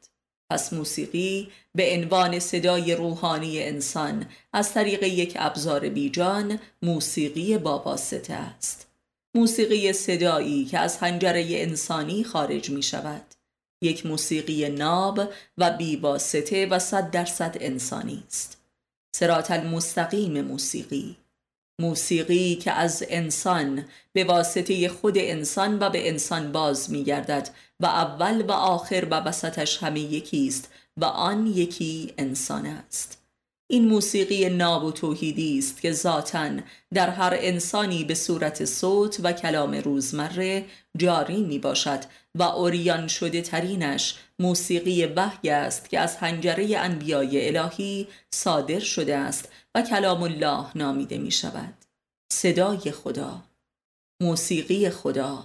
[0.51, 7.97] پس موسیقی به عنوان صدای روحانی انسان از طریق یک ابزار بیجان موسیقی با
[8.31, 8.87] است.
[9.35, 13.23] موسیقی صدایی که از حنجره انسانی خارج می شود.
[13.83, 15.21] یک موسیقی ناب
[15.59, 18.59] و بیواسطه و صد درصد انسانی است.
[19.13, 21.17] سرات المستقیم موسیقی.
[21.81, 27.51] موسیقی که از انسان به واسطه خود انسان و به انسان باز می گردد
[27.81, 33.23] و اول و آخر و وسطش همه یکی است و آن یکی انسان است.
[33.71, 36.51] این موسیقی ناب و توحیدی است که ذاتا
[36.95, 40.65] در هر انسانی به صورت صوت و کلام روزمره
[40.97, 42.01] جاری می باشد
[42.39, 49.49] و اوریان شده ترینش موسیقی وحی است که از حنجره انبیای الهی صادر شده است
[49.75, 51.75] و کلام الله نامیده می شود
[52.33, 53.43] صدای خدا
[54.23, 55.45] موسیقی خدا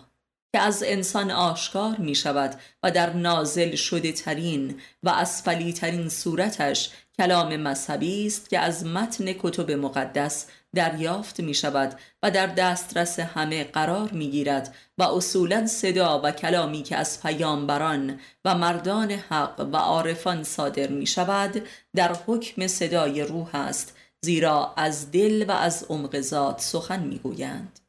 [0.55, 6.91] که از انسان آشکار می شود و در نازل شده ترین و اسفلی ترین صورتش
[7.17, 13.63] کلام مذهبی است که از متن کتب مقدس دریافت می شود و در دسترس همه
[13.63, 19.77] قرار می گیرد و اصولا صدا و کلامی که از پیامبران و مردان حق و
[19.77, 26.21] عارفان صادر می شود در حکم صدای روح است زیرا از دل و از عمق
[26.21, 27.79] ذات سخن می گویند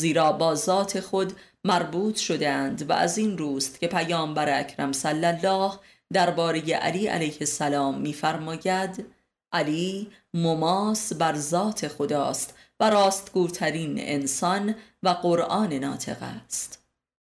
[0.00, 1.32] زیرا با ذات خود
[1.64, 5.72] مربوط شدند و از این روست که پیامبر اکرم صلی الله
[6.12, 9.15] درباره علی علیه السلام میفرماید
[9.56, 16.86] علی مماس بر ذات خداست و راستگوترین انسان و قرآن ناطق است.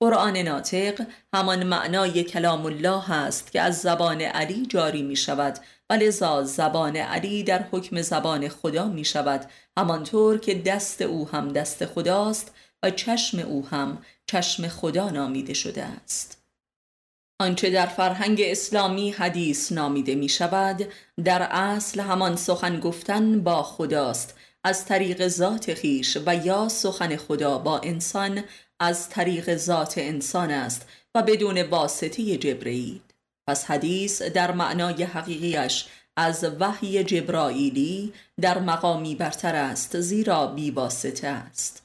[0.02, 5.60] قرآن ناطق همان معنای کلام الله است که از زبان علی جاری می شود
[5.90, 11.48] و لذا زبان علی در حکم زبان خدا می شود همانطور که دست او هم
[11.48, 12.54] دست خداست
[12.84, 16.41] و چشم او هم چشم خدا نامیده شده است.
[17.42, 20.88] آنچه در فرهنگ اسلامی حدیث نامیده می شود
[21.24, 24.36] در اصل همان سخن گفتن با خداست.
[24.64, 28.44] از طریق ذات خیش و یا سخن خدا با انسان
[28.80, 33.00] از طریق ذات انسان است و بدون واسطه جبرئیل.
[33.48, 35.86] پس حدیث در معنای حقیقیش
[36.18, 41.84] از وحی جبرائیلی در مقامی برتر است زیرا بی واسطه است.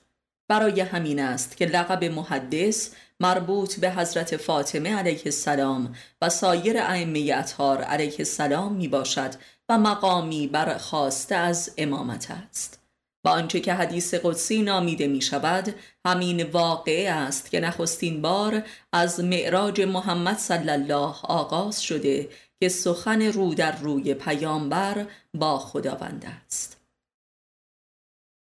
[0.48, 2.90] برای همین است که لقب محدث
[3.20, 9.34] مربوط به حضرت فاطمه علیه السلام و سایر ائمه اطهار علیه السلام می باشد
[9.68, 12.82] و مقامی برخواسته از امامت است.
[13.24, 15.74] با آنچه که حدیث قدسی نامیده می شود
[16.06, 18.62] همین واقعه است که نخستین بار
[18.92, 22.28] از معراج محمد صلی الله آغاز شده
[22.60, 26.80] که سخن رو در روی پیامبر با خداوند است.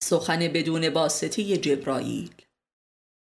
[0.03, 2.31] سخن بدون واسطه جبرائیل.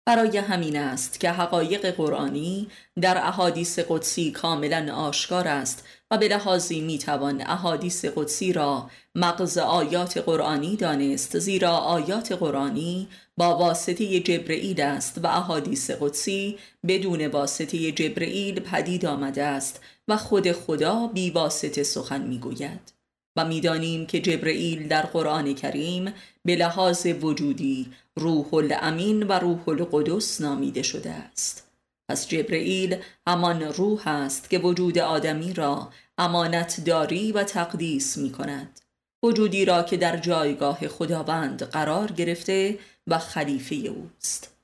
[0.08, 2.68] برای همین است که حقایق قرآنی
[3.02, 10.18] در احادیث قدسی کاملا آشکار است و به لحاظی می‌توان احادیث قدسی را مغز آیات
[10.18, 18.60] قرآنی دانست زیرا آیات قرآنی با واسطه جبرئیل است و احادیث قدسی بدون واسطه جبرئیل
[18.60, 22.97] پدید آمده است و خود خدا بی واسطه سخن می‌گوید.
[23.38, 26.14] و می‌دانیم که جبرئیل در قرآن کریم
[26.46, 31.68] به لحاظ وجودی روح الامین و روح القدس نامیده شده است.
[32.10, 32.96] پس جبرئیل
[33.28, 38.80] همان روح است که وجود آدمی را امانت داری و تقدیس می کند
[39.24, 44.57] وجودی را که در جایگاه خداوند قرار گرفته و خلیفه اوست.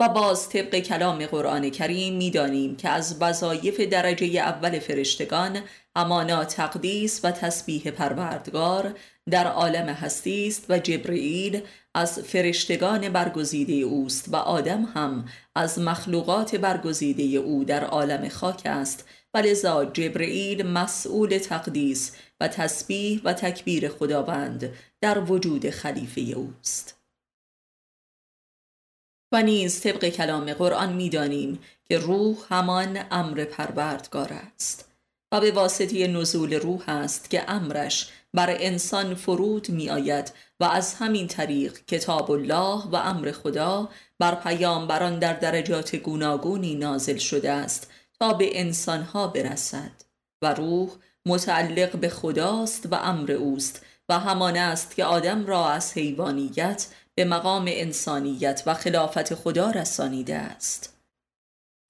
[0.00, 5.60] و باز طبق کلام قرآن کریم می‌دانیم که از وظایف درجه اول فرشتگان
[5.96, 8.94] همانا تقدیس و تسبیح پروردگار
[9.30, 11.62] در عالم هستی است و جبرئیل
[11.94, 15.24] از فرشتگان برگزیده اوست و آدم هم
[15.54, 23.20] از مخلوقات برگزیده او در عالم خاک است و لذا جبرئیل مسئول تقدیس و تسبیح
[23.24, 24.70] و تکبیر خداوند
[25.00, 26.95] در وجود خلیفه اوست.
[29.32, 34.92] و نیز طبق کلام قرآن می‌دانیم که روح همان امر پروردگار است
[35.32, 40.94] و به واسطه نزول روح است که امرش بر انسان فرود می آید و از
[40.94, 47.90] همین طریق کتاب الله و امر خدا بر پیامبران در درجات گوناگونی نازل شده است
[48.18, 49.92] تا به انسانها برسد
[50.42, 50.90] و روح
[51.26, 56.86] متعلق به خداست و امر اوست و همان است که آدم را از حیوانیت
[57.18, 60.96] به مقام انسانیت و خلافت خدا رسانیده است.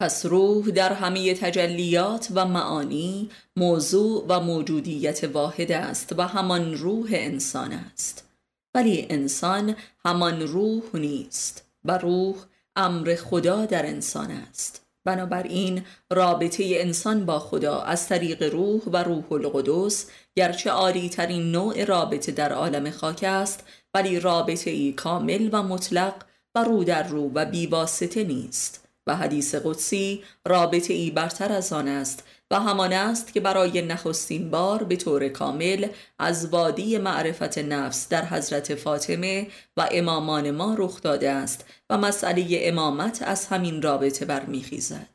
[0.00, 7.08] پس روح در همه تجلیات و معانی موضوع و موجودیت واحد است و همان روح
[7.12, 8.28] انسان است.
[8.74, 12.36] ولی انسان همان روح نیست و روح
[12.76, 14.86] امر خدا در انسان است.
[15.06, 20.06] بنابراین رابطه انسان با خدا از طریق روح و روح القدس
[20.36, 23.64] گرچه عالی ترین نوع رابطه در عالم خاک است
[23.96, 26.14] ولی رابطه ای کامل و مطلق
[26.54, 28.88] و رو در رو و بیواسطه نیست.
[29.06, 34.50] و حدیث قدسی رابطه ای برتر از آن است و همان است که برای نخستین
[34.50, 35.88] بار به طور کامل
[36.18, 42.46] از وادی معرفت نفس در حضرت فاطمه و امامان ما رخ داده است و مسئله
[42.50, 45.10] امامت از همین رابطه برمیخیزد.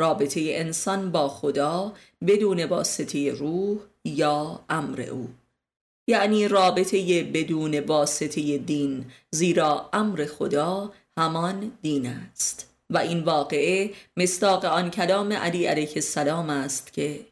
[0.00, 1.92] رابطه انسان با خدا
[2.26, 5.28] بدون واسطه روح یا امر او.
[6.08, 12.68] یعنی رابطه بدون واسطه دین زیرا امر خدا همان دین است.
[12.90, 17.26] و این واقعه مستاق آن کلام علی علیه السلام است که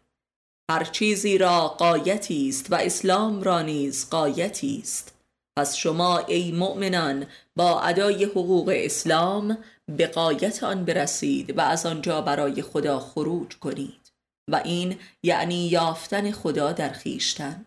[0.71, 5.15] هر چیزی را قایتی است و اسلام را نیز قایتی است.
[5.59, 9.59] پس شما ای مؤمنان با ادای حقوق اسلام
[9.97, 14.13] به قایت آن برسید و از آنجا برای خدا خروج کنید.
[14.51, 17.67] و این یعنی یافتن خدا در خیشتن.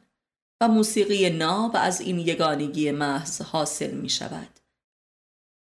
[0.63, 4.59] و موسیقی ناب از این یگانگی محض حاصل می شود.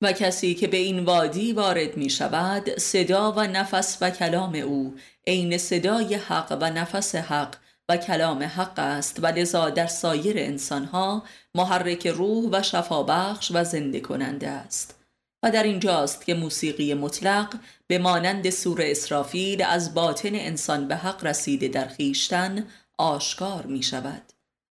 [0.03, 4.95] و کسی که به این وادی وارد می شود صدا و نفس و کلام او
[5.27, 7.57] عین صدای حق و نفس حق
[7.89, 11.23] و کلام حق است و لذا در سایر انسانها
[11.55, 14.99] محرک روح و شفابخش و زنده کننده است.
[15.43, 17.55] و در اینجاست که موسیقی مطلق
[17.87, 22.67] به مانند سور اسرافیل از باطن انسان به حق رسیده در خیشتن
[22.99, 24.32] آشکار می شود.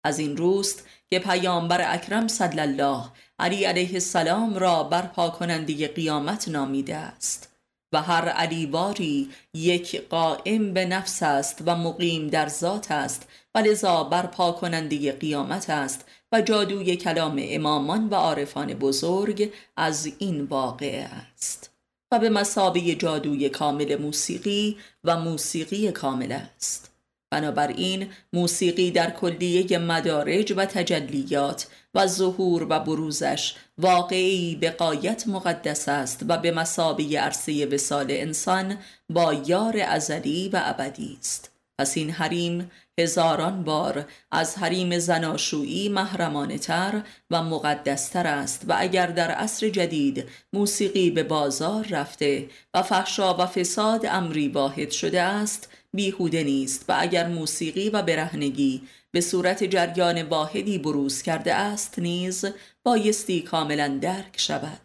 [0.10, 3.04] از این روست که پیامبر اکرم صلی الله
[3.40, 7.50] علی علیه السلام را برپا کننده قیامت نامیده است.
[7.94, 14.04] و هر علیواری یک قائم به نفس است و مقیم در ذات است و لذا
[14.04, 21.70] برپا کننده قیامت است و جادوی کلام امامان و عارفان بزرگ از این واقعه است.
[22.12, 26.89] و به مسابه جادوی کامل موسیقی و موسیقی کامل است.
[27.32, 35.90] بنابراین موسیقی در کلیه مدارج و تجلیات و ظهور و بروزش واقعی به قایت مقدس
[35.90, 38.78] است و به مسابه عرصه وسال انسان
[39.10, 41.52] با یار ازلی و ابدی است.
[41.80, 47.02] پس این حریم هزاران بار از حریم زناشویی محرمانه تر
[47.32, 53.46] و مقدستر است و اگر در عصر جدید موسیقی به بازار رفته و فحشا و
[53.46, 58.82] فساد امری واحد شده است بیهوده نیست و اگر موسیقی و برهنگی
[59.12, 62.46] به صورت جریان واحدی بروز کرده است نیز
[62.84, 64.82] بایستی کاملا درک شود.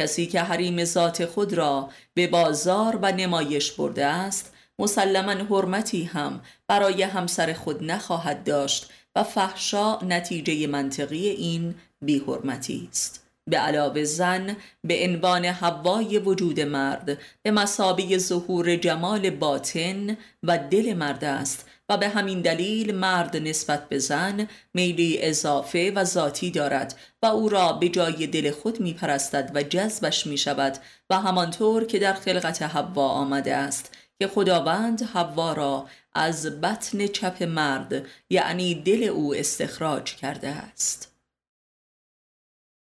[0.00, 6.40] کسی که حریم ذات خود را به بازار و نمایش برده است مسلما حرمتی هم
[6.68, 13.25] برای همسر خود نخواهد داشت و فحشا نتیجه منطقی این بیحرمتی است.
[13.50, 20.94] به علاوه زن به عنوان هوای وجود مرد به مسابه ظهور جمال باطن و دل
[20.94, 26.98] مرد است و به همین دلیل مرد نسبت به زن میلی اضافه و ذاتی دارد
[27.22, 30.78] و او را به جای دل خود می پرستد و جذبش می شود
[31.10, 37.42] و همانطور که در خلقت حوا آمده است که خداوند حوا را از بطن چپ
[37.42, 41.15] مرد یعنی دل او استخراج کرده است.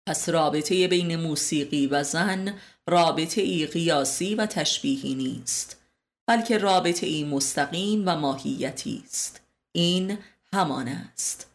[0.08, 2.54] پس رابطه بین موسیقی و زن
[2.88, 5.84] رابطه ای قیاسی و تشبیهی نیست
[6.28, 9.42] بلکه رابطه ای مستقیم و ماهیتی است.
[9.72, 10.18] این
[10.54, 11.48] همان است.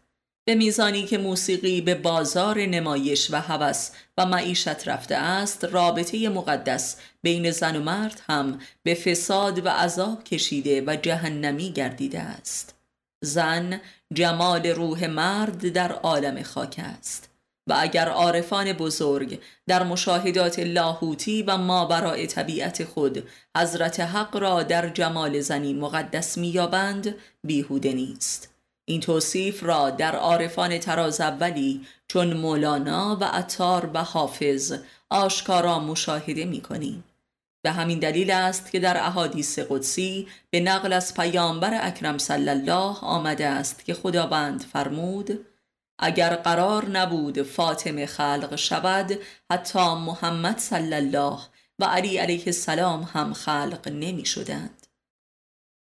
[0.45, 6.97] به میزانی که موسیقی به بازار نمایش و هوس و معیشت رفته است رابطه مقدس
[7.23, 12.75] بین زن و مرد هم به فساد و عذاب کشیده و جهنمی گردیده است.
[13.21, 13.81] زن
[14.13, 17.29] جمال روح مرد در عالم خاک است.
[17.69, 24.63] و اگر عارفان بزرگ در مشاهدات لاهوتی و ما برای طبیعت خود حضرت حق را
[24.63, 27.15] در جمال زنی مقدس میابند
[27.45, 28.55] بیهوده نیست
[28.85, 34.75] این توصیف را در عارفان تراز اولی چون مولانا و عطار و حافظ
[35.11, 37.05] آشکارا مشاهده می کنیم.
[37.63, 42.97] به همین دلیل است که در احادیث قدسی به نقل از پیامبر اکرم صلی الله
[43.01, 45.47] آمده است که خداوند فرمود
[45.99, 49.19] اگر قرار نبود فاطمه خلق شود
[49.51, 51.39] حتی محمد صلی الله
[51.79, 54.87] و علی علیه السلام هم خلق نمی شدند.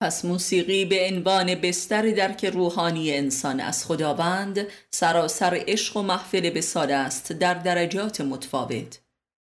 [0.02, 6.96] پس موسیقی به عنوان بستر درک روحانی انسان از خداوند سراسر عشق و محفل بساده
[6.96, 9.00] است در درجات متفاوت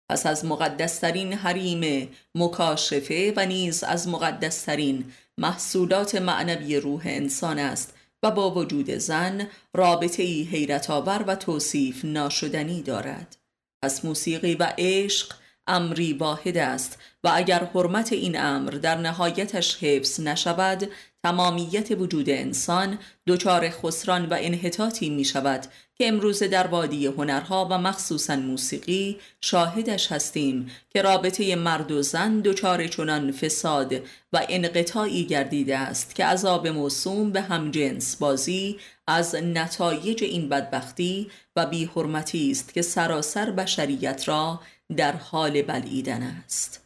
[0.09, 7.93] پس از مقدسترین حریم مکاشفه و نیز از مقدسترین محصولات معنوی روح انسان است
[8.23, 13.37] و با وجود زن رابطه ای حیرت آور و توصیف ناشدنی دارد.
[13.83, 15.33] پس موسیقی و عشق
[15.67, 20.89] امری واحد است و اگر حرمت این امر در نهایتش حفظ نشود
[21.23, 25.65] تمامیت وجود انسان دچار خسران و انحطاطی می شود
[25.97, 32.39] که امروز در وادی هنرها و مخصوصا موسیقی شاهدش هستیم که رابطه مرد و زن
[32.39, 33.93] دچار چنان فساد
[34.33, 41.65] و انقطاعی گردیده است که عذاب موسوم به همجنس بازی از نتایج این بدبختی و
[41.65, 44.59] بیحرمتی است که سراسر بشریت را
[44.97, 46.82] در حال بلعیدن است.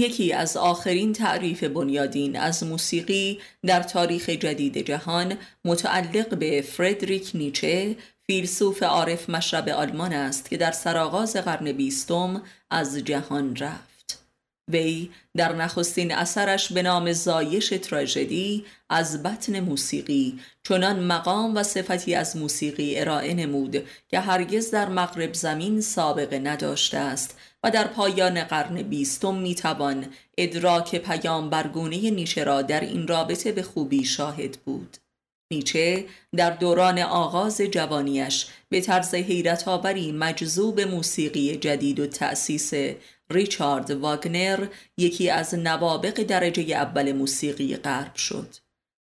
[0.00, 7.96] یکی از آخرین تعریف بنیادین از موسیقی در تاریخ جدید جهان متعلق به فردریک نیچه
[8.26, 13.89] فیلسوف عارف مشرب آلمان است که در سرآغاز قرن بیستم از جهان رفت.
[14.72, 22.14] وی در نخستین اثرش به نام زایش تراژدی از بطن موسیقی چنان مقام و صفتی
[22.14, 28.44] از موسیقی ارائه نمود که هرگز در مغرب زمین سابقه نداشته است و در پایان
[28.44, 30.06] قرن بیستم می‌توان
[30.38, 34.96] ادراک پیامبرگونه نیچه را در این رابطه به خوبی شاهد بود.
[35.52, 36.04] نیچه
[36.36, 42.72] در دوران آغاز جوانیش به طرز حیرت آوری مجذوب موسیقی جدید و تأسیس
[43.30, 44.66] ریچارد واگنر
[44.96, 48.56] یکی از نوابق درجه اول موسیقی غرب شد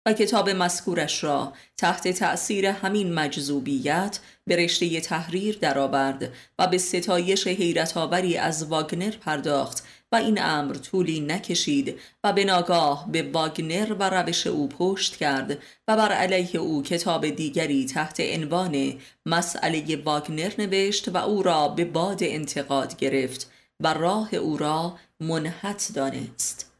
[0.06, 7.46] و کتاب مذکورش را تحت تأثیر همین مجذوبیت به رشته تحریر درآورد و به ستایش
[7.46, 13.92] حیرت آوری از واگنر پرداخت و این امر طولی نکشید و به ناگاه به واگنر
[13.98, 15.58] و روش او پشت کرد
[15.88, 18.94] و بر علیه او کتاب دیگری تحت عنوان
[19.26, 23.50] مسئله واگنر نوشت و او را به باد انتقاد گرفت
[23.84, 26.70] و راه او را منحت دانست.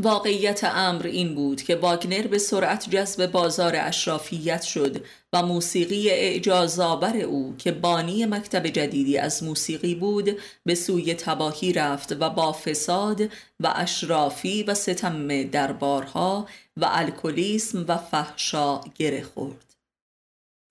[0.00, 7.16] واقعیت امر این بود که واگنر به سرعت جذب بازار اشرافیت شد و موسیقی اعجازآور
[7.16, 13.20] او که بانی مکتب جدیدی از موسیقی بود به سوی تباهی رفت و با فساد
[13.60, 19.66] و اشرافی و ستم دربارها و الکلیسم و فحشا گره خورد.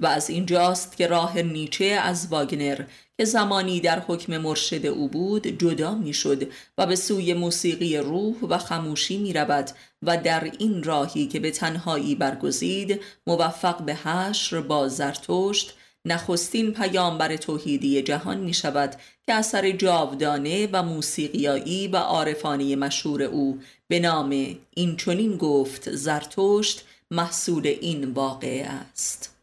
[0.02, 2.86] و از اینجاست که راه نیچه از واگنر
[3.18, 8.36] که زمانی در حکم مرشد او بود جدا می شد و به سوی موسیقی روح
[8.50, 9.70] و خموشی می رود
[10.02, 15.74] و در این راهی که به تنهایی برگزید موفق به حشر با زرتشت
[16.06, 18.96] نخستین پیامبر توحیدی جهان می شود
[19.26, 26.86] که اثر جاودانه و موسیقیایی و عارفانه مشهور او به نام این چنین گفت زرتشت
[27.12, 29.35] محصول این واقعه است.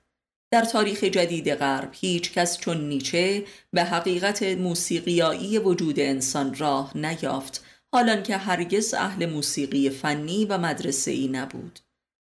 [0.53, 7.65] در تاریخ جدید غرب هیچ کس چون نیچه به حقیقت موسیقیایی وجود انسان راه نیافت
[7.93, 11.81] حالان که هرگز اهل موسیقی فنی و مدرسه ای نبود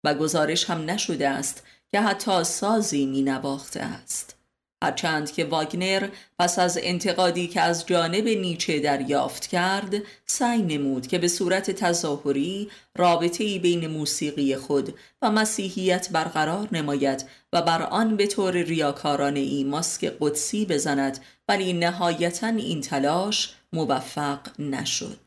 [0.04, 1.62] و گزارش هم نشده است
[1.92, 4.36] که حتی سازی می نواخته است.
[4.84, 6.08] هرچند که واگنر
[6.38, 9.94] پس از انتقادی که از جانب نیچه دریافت کرد
[10.26, 17.62] سعی نمود که به صورت تظاهری رابطه بین موسیقی خود و مسیحیت برقرار نماید و
[17.62, 25.18] بر آن به طور ریاکارانه ای ماسک قدسی بزند ولی نهایتا این تلاش موفق نشد.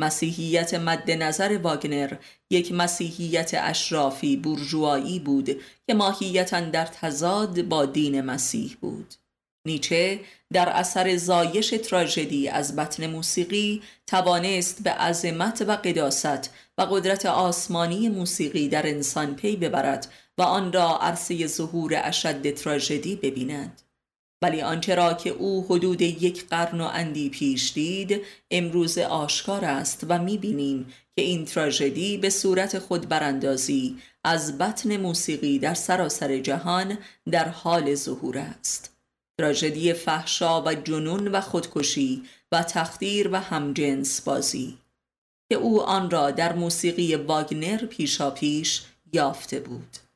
[0.00, 2.14] مسیحیت مد نظر واگنر
[2.50, 9.14] یک مسیحیت اشرافی بورژوایی بود که ماهیتا در تضاد با دین مسیح بود.
[9.66, 10.20] نیچه
[10.52, 18.08] در اثر زایش تراژدی از بطن موسیقی توانست به عظمت و قداست و قدرت آسمانی
[18.08, 20.08] موسیقی در انسان پی ببرد
[20.38, 23.82] و آن را عرصه ظهور اشد تراژدی ببیند.
[24.42, 30.06] ولی آنچه را که او حدود یک قرن و اندی پیش دید امروز آشکار است
[30.08, 30.86] و می‌بینیم
[31.16, 36.98] که این تراژدی به صورت خود براندازی از بطن موسیقی در سراسر جهان
[37.30, 38.96] در حال ظهور است.
[39.38, 42.22] تراژدی فحشا و جنون و خودکشی
[42.52, 44.78] و تخدیر و همجنس بازی
[45.50, 48.82] که او آن را در موسیقی واگنر پیشا پیش
[49.12, 50.07] یافته بود.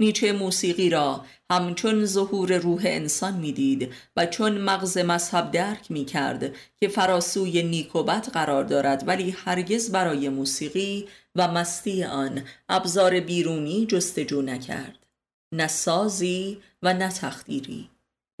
[0.00, 1.24] نیچه موسیقی را.
[1.50, 7.96] همچون ظهور روح انسان می‌دید و چون مغز مذهب درک می کرد که فراسوی نیک
[7.96, 15.06] و بد قرار دارد ولی هرگز برای موسیقی و مستی آن ابزار بیرونی جستجو نکرد.
[15.54, 17.90] نه سازی و نه تخدیری.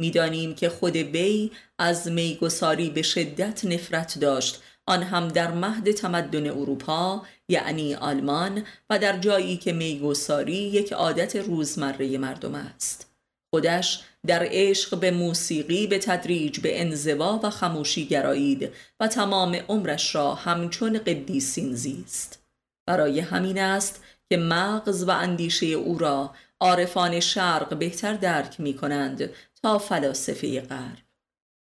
[0.00, 6.46] می‌دانیم که خود وی از میگساری به شدت نفرت داشت آن هم در مهد تمدن
[6.46, 13.10] اروپا یعنی آلمان و در جایی که میگساری یک عادت روزمره مردم است.
[13.54, 20.14] خودش در عشق به موسیقی به تدریج به انزوا و خموشی گرایید و تمام عمرش
[20.14, 22.42] را همچون قدیسین زیست.
[22.86, 29.30] برای همین است که مغز و اندیشه او را عارفان شرق بهتر درک می کنند
[29.62, 31.09] تا فلاسفه غرب.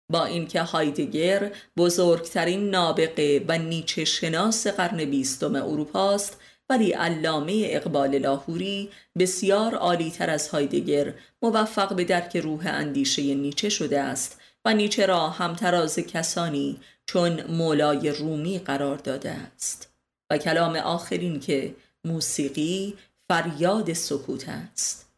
[0.09, 6.37] با اینکه هایدگر بزرگترین نابغه و نیچه شناس قرن بیستم اروپاست
[6.69, 8.89] ولی علامه اقبال لاهوری
[9.19, 15.29] بسیار عالیتر از هایدگر موفق به درک روح اندیشه نیچه شده است و نیچه را
[15.29, 19.93] همتراز کسانی چون مولای رومی قرار داده است.
[20.31, 22.97] و کلام آخرین که موسیقی
[23.29, 25.09] فریاد سکوت است.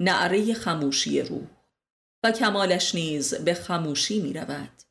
[0.00, 1.46] نعره خموشی روح
[2.24, 4.82] و کمالش نیز به خموشی می رود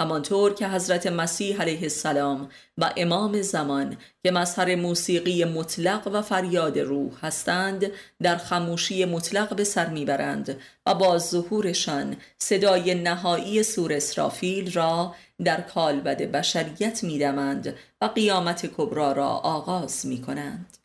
[0.00, 6.78] همانطور که حضرت مسیح علیه السلام و امام زمان که مظهر موسیقی مطلق و فریاد
[6.78, 7.90] روح هستند
[8.22, 15.14] در خموشی مطلق به سر می‌برند و با ظهورشان صدای نهایی سور اسرافیل را
[15.44, 20.78] در کالبد بشریت میدمند و قیامت کبرا را آغاز می کنند.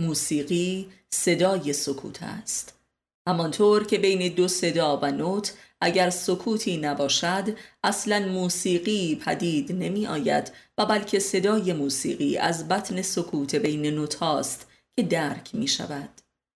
[0.00, 2.83] موسیقی صدای سکوت است
[3.28, 10.52] همانطور که بین دو صدا و نوت اگر سکوتی نباشد اصلا موسیقی پدید نمی آید
[10.78, 14.66] و بلکه صدای موسیقی از بطن سکوت بین نوت هاست
[14.96, 16.08] که درک می شود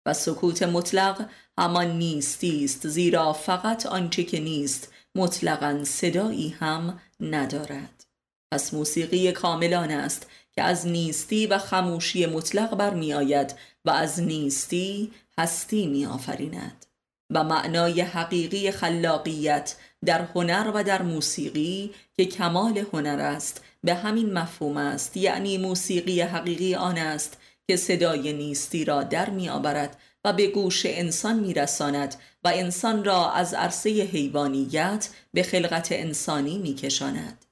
[0.07, 8.07] و سکوت مطلق همان نیستی است زیرا فقط آنچه که نیست مطلقا صدایی هم ندارد.
[8.53, 13.55] پس موسیقی کاملان است که از نیستی و خموشی مطلق برمی آید
[13.87, 16.87] و از نیستی هستی می آفریند
[17.31, 24.33] و معنای حقیقی خلاقیت در هنر و در موسیقی که کمال هنر است به همین
[24.33, 30.33] مفهوم است یعنی موسیقی حقیقی آن است که صدای نیستی را در می آورد و
[30.33, 32.15] به گوش انسان می رساند
[32.45, 37.46] و انسان را از عرصه حیوانیت به خلقت انسانی می کشاند.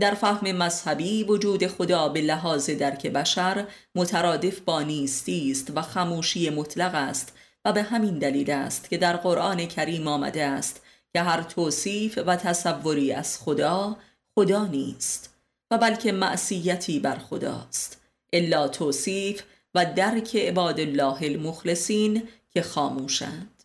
[0.00, 6.50] در فهم مذهبی وجود خدا به لحاظ درک بشر مترادف با نیستی است و خموشی
[6.50, 7.32] مطلق است
[7.64, 10.82] و به همین دلیل است که در قرآن کریم آمده است
[11.12, 13.96] که هر توصیف و تصوری از خدا
[14.34, 15.34] خدا نیست
[15.70, 18.00] و بلکه معصیتی بر خداست
[18.32, 19.42] الا توصیف
[19.74, 23.62] و درک عباد الله المخلصین که خاموشند.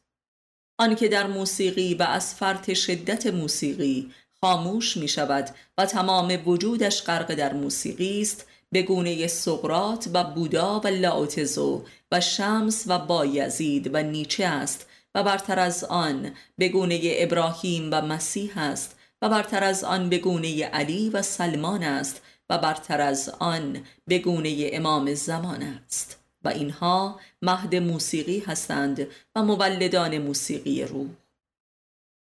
[0.80, 4.12] آنکه در موسیقی و از فرط شدت موسیقی
[4.42, 10.80] خاموش می شود و تمام وجودش غرق در موسیقی است به گونه سقرات و بودا
[10.80, 17.00] و لاوتزو و شمس و بایزید و نیچه است و برتر از آن به گونه
[17.04, 22.58] ابراهیم و مسیح است و برتر از آن به گونه علی و سلمان است و
[22.58, 26.20] برتر از آن به گونه امام زمان است.
[26.44, 31.08] و اینها مهد موسیقی هستند و مولدان موسیقی روح.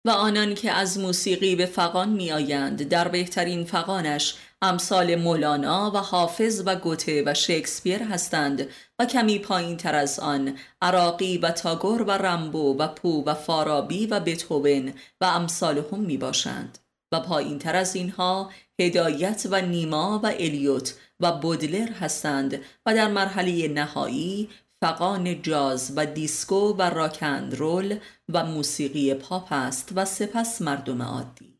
[0.07, 5.98] و آنان که از موسیقی به فقان می آیند در بهترین فقانش امثال مولانا و
[5.98, 12.02] حافظ و گوته و شکسپیر هستند و کمی پایین تر از آن عراقی و تاگور
[12.02, 16.78] و رمبو و پو و فارابی و بتوون و امثال هم می باشند
[17.12, 18.50] و پایین تر از اینها
[18.80, 24.48] هدایت و نیما و الیوت و بودلر هستند و در مرحله نهایی
[24.82, 27.99] فغان جاز و دیسکو و rock and roll
[28.29, 31.59] و موسیقی پاپ است و سپس مردم عادی.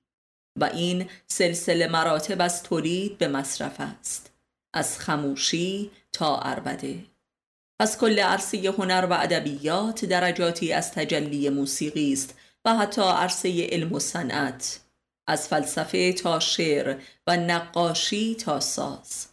[0.61, 4.33] و این سلسله مراتب از تولید به مصرف است.
[4.75, 7.05] از خموشی تا عربده
[7.81, 13.93] از کل عرصه هنر و ادبیات درجاتی از تجلی موسیقی است و حتی عرصه علم
[13.93, 14.81] و صنعت
[15.29, 19.27] از فلسفه تا شعر و نقاشی تا ساز.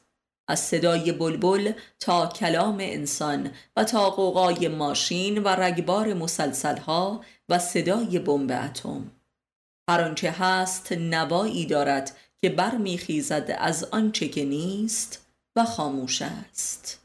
[0.48, 8.20] از صدای بلبل تا کلام انسان و تا قوقای ماشین و رگبار مسلسلها و صدای
[8.20, 9.12] بمب اتم.
[9.90, 15.26] هر آنچه هست نوایی دارد که برمیخیزد از آنچه که نیست
[15.56, 17.03] و خاموش است.